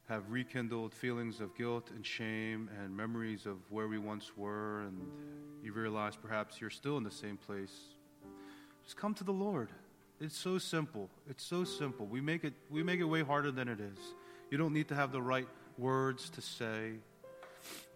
have 0.08 0.30
rekindled 0.30 0.94
feelings 0.94 1.40
of 1.40 1.54
guilt 1.56 1.90
and 1.94 2.04
shame 2.04 2.70
and 2.80 2.96
memories 2.96 3.44
of 3.44 3.56
where 3.70 3.88
we 3.88 3.98
once 3.98 4.32
were, 4.36 4.80
and 4.80 4.98
you 5.62 5.72
realize 5.72 6.16
perhaps 6.16 6.60
you're 6.60 6.70
still 6.70 6.96
in 6.96 7.04
the 7.04 7.10
same 7.10 7.36
place. 7.36 7.74
Just 8.84 8.96
come 8.96 9.14
to 9.14 9.24
the 9.24 9.32
Lord. 9.32 9.68
It's 10.20 10.36
so 10.36 10.58
simple. 10.58 11.10
It's 11.28 11.44
so 11.44 11.64
simple. 11.64 12.06
We 12.06 12.20
make 12.20 12.42
it, 12.44 12.54
we 12.70 12.82
make 12.82 13.00
it 13.00 13.04
way 13.04 13.22
harder 13.22 13.50
than 13.50 13.68
it 13.68 13.80
is. 13.80 13.98
You 14.50 14.56
don't 14.56 14.72
need 14.72 14.88
to 14.88 14.94
have 14.94 15.12
the 15.12 15.20
right 15.20 15.48
words 15.76 16.30
to 16.30 16.40
say. 16.40 16.92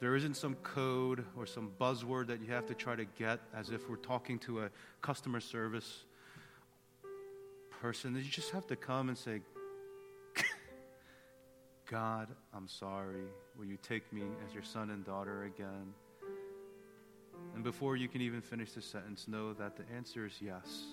There 0.00 0.14
isn't 0.14 0.36
some 0.36 0.54
code 0.56 1.24
or 1.36 1.46
some 1.46 1.70
buzzword 1.80 2.26
that 2.26 2.40
you 2.40 2.52
have 2.52 2.66
to 2.66 2.74
try 2.74 2.94
to 2.94 3.04
get 3.04 3.40
as 3.56 3.70
if 3.70 3.88
we're 3.88 3.96
talking 3.96 4.38
to 4.40 4.64
a 4.64 4.70
customer 5.00 5.40
service 5.40 6.04
person, 7.82 8.14
you 8.14 8.22
just 8.22 8.52
have 8.52 8.64
to 8.68 8.76
come 8.76 9.08
and 9.08 9.18
say, 9.18 9.40
God, 11.92 12.28
I'm 12.56 12.68
sorry. 12.68 13.26
Will 13.58 13.66
you 13.66 13.76
take 13.76 14.10
me 14.14 14.22
as 14.48 14.54
your 14.54 14.62
son 14.62 14.88
and 14.88 15.04
daughter 15.04 15.44
again? 15.44 15.92
And 17.54 17.62
before 17.62 17.96
you 17.96 18.08
can 18.08 18.22
even 18.22 18.40
finish 18.40 18.72
the 18.72 18.80
sentence, 18.80 19.28
know 19.28 19.52
that 19.52 19.76
the 19.76 19.84
answer 19.94 20.24
is 20.24 20.32
yes. 20.40 20.84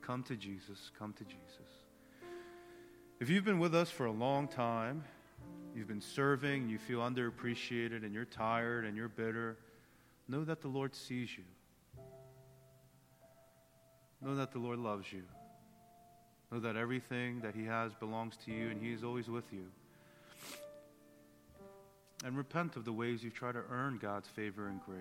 Come 0.00 0.22
to 0.22 0.36
Jesus. 0.36 0.90
Come 0.98 1.12
to 1.18 1.24
Jesus. 1.24 1.84
If 3.20 3.28
you've 3.28 3.44
been 3.44 3.58
with 3.58 3.74
us 3.74 3.90
for 3.90 4.06
a 4.06 4.10
long 4.10 4.48
time, 4.48 5.04
you've 5.76 5.86
been 5.86 6.00
serving, 6.00 6.70
you 6.70 6.78
feel 6.78 7.00
underappreciated, 7.00 8.02
and 8.02 8.14
you're 8.14 8.24
tired 8.24 8.86
and 8.86 8.96
you're 8.96 9.10
bitter, 9.10 9.58
know 10.28 10.44
that 10.44 10.62
the 10.62 10.68
Lord 10.68 10.94
sees 10.96 11.28
you. 11.36 11.44
Know 14.22 14.34
that 14.34 14.52
the 14.52 14.60
Lord 14.60 14.78
loves 14.78 15.12
you. 15.12 15.24
Know 16.50 16.60
that 16.60 16.76
everything 16.76 17.40
that 17.42 17.54
He 17.54 17.66
has 17.66 17.92
belongs 17.92 18.38
to 18.46 18.50
you 18.50 18.70
and 18.70 18.82
He 18.82 18.94
is 18.94 19.04
always 19.04 19.28
with 19.28 19.52
you. 19.52 19.66
And 22.24 22.36
repent 22.36 22.76
of 22.76 22.84
the 22.84 22.92
ways 22.92 23.22
you 23.22 23.30
try 23.30 23.52
to 23.52 23.62
earn 23.70 23.98
God's 24.00 24.28
favor 24.28 24.68
and 24.68 24.80
grace. 24.84 24.98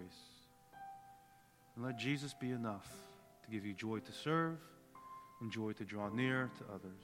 And 1.76 1.84
let 1.84 1.98
Jesus 1.98 2.34
be 2.34 2.52
enough 2.52 2.88
to 3.44 3.52
give 3.52 3.66
you 3.66 3.74
joy 3.74 4.00
to 4.00 4.12
serve 4.12 4.58
and 5.42 5.52
joy 5.52 5.72
to 5.74 5.84
draw 5.84 6.10
near 6.10 6.52
to 6.60 6.74
others. 6.74 7.02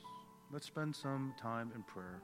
Let's 0.51 0.67
spend 0.67 0.95
some 0.95 1.33
time 1.41 1.71
in 1.75 1.83
prayer. 1.83 2.21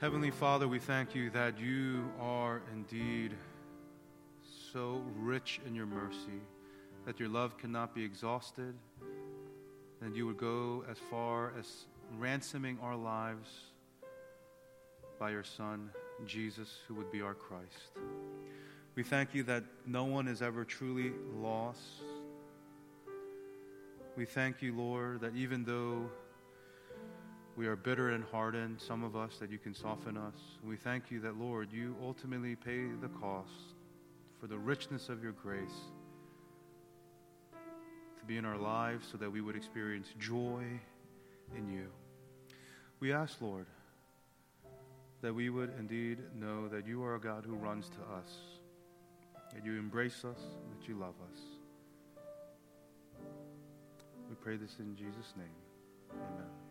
Heavenly 0.00 0.30
Father, 0.30 0.68
we 0.68 0.78
thank 0.78 1.16
you 1.16 1.28
that 1.30 1.58
you 1.58 2.08
are 2.20 2.62
indeed 2.72 3.32
so 4.72 5.02
rich 5.16 5.60
in 5.66 5.74
your 5.74 5.86
mercy, 5.86 6.40
that 7.04 7.18
your 7.18 7.28
love 7.28 7.58
cannot 7.58 7.96
be 7.96 8.04
exhausted, 8.04 8.76
and 10.00 10.14
you 10.14 10.24
would 10.24 10.36
go 10.36 10.84
as 10.88 10.98
far 11.10 11.52
as 11.58 11.86
ransoming 12.16 12.78
our 12.80 12.94
lives 12.94 13.48
by 15.18 15.30
your 15.30 15.42
Son, 15.42 15.90
Jesus, 16.24 16.78
who 16.86 16.94
would 16.94 17.10
be 17.10 17.20
our 17.20 17.34
Christ. 17.34 17.90
We 18.94 19.02
thank 19.02 19.34
you 19.34 19.42
that 19.42 19.64
no 19.84 20.04
one 20.04 20.28
is 20.28 20.42
ever 20.42 20.64
truly 20.64 21.10
lost. 21.34 21.82
We 24.16 24.26
thank 24.26 24.62
you, 24.62 24.76
Lord, 24.76 25.22
that 25.22 25.34
even 25.34 25.64
though 25.64 26.08
we 27.58 27.66
are 27.66 27.74
bitter 27.74 28.10
and 28.10 28.22
hardened, 28.30 28.80
some 28.80 29.02
of 29.02 29.16
us, 29.16 29.38
that 29.38 29.50
you 29.50 29.58
can 29.58 29.74
soften 29.74 30.16
us. 30.16 30.36
We 30.64 30.76
thank 30.76 31.10
you 31.10 31.18
that, 31.22 31.36
Lord, 31.36 31.72
you 31.72 31.96
ultimately 32.00 32.54
pay 32.54 32.86
the 33.02 33.08
cost 33.08 33.74
for 34.40 34.46
the 34.46 34.56
richness 34.56 35.08
of 35.08 35.24
your 35.24 35.32
grace 35.32 35.90
to 37.50 38.24
be 38.26 38.36
in 38.36 38.44
our 38.44 38.56
lives 38.56 39.08
so 39.10 39.18
that 39.18 39.32
we 39.32 39.40
would 39.40 39.56
experience 39.56 40.06
joy 40.20 40.62
in 41.56 41.68
you. 41.68 41.88
We 43.00 43.12
ask, 43.12 43.40
Lord, 43.40 43.66
that 45.20 45.34
we 45.34 45.50
would 45.50 45.72
indeed 45.80 46.18
know 46.36 46.68
that 46.68 46.86
you 46.86 47.02
are 47.02 47.16
a 47.16 47.20
God 47.20 47.44
who 47.44 47.56
runs 47.56 47.88
to 47.88 48.14
us, 48.16 48.30
that 49.52 49.64
you 49.64 49.76
embrace 49.80 50.24
us, 50.24 50.38
that 50.78 50.88
you 50.88 50.94
love 50.94 51.14
us. 51.32 51.40
We 54.28 54.36
pray 54.36 54.56
this 54.56 54.76
in 54.78 54.94
Jesus' 54.94 55.34
name. 55.36 55.48
Amen. 56.12 56.67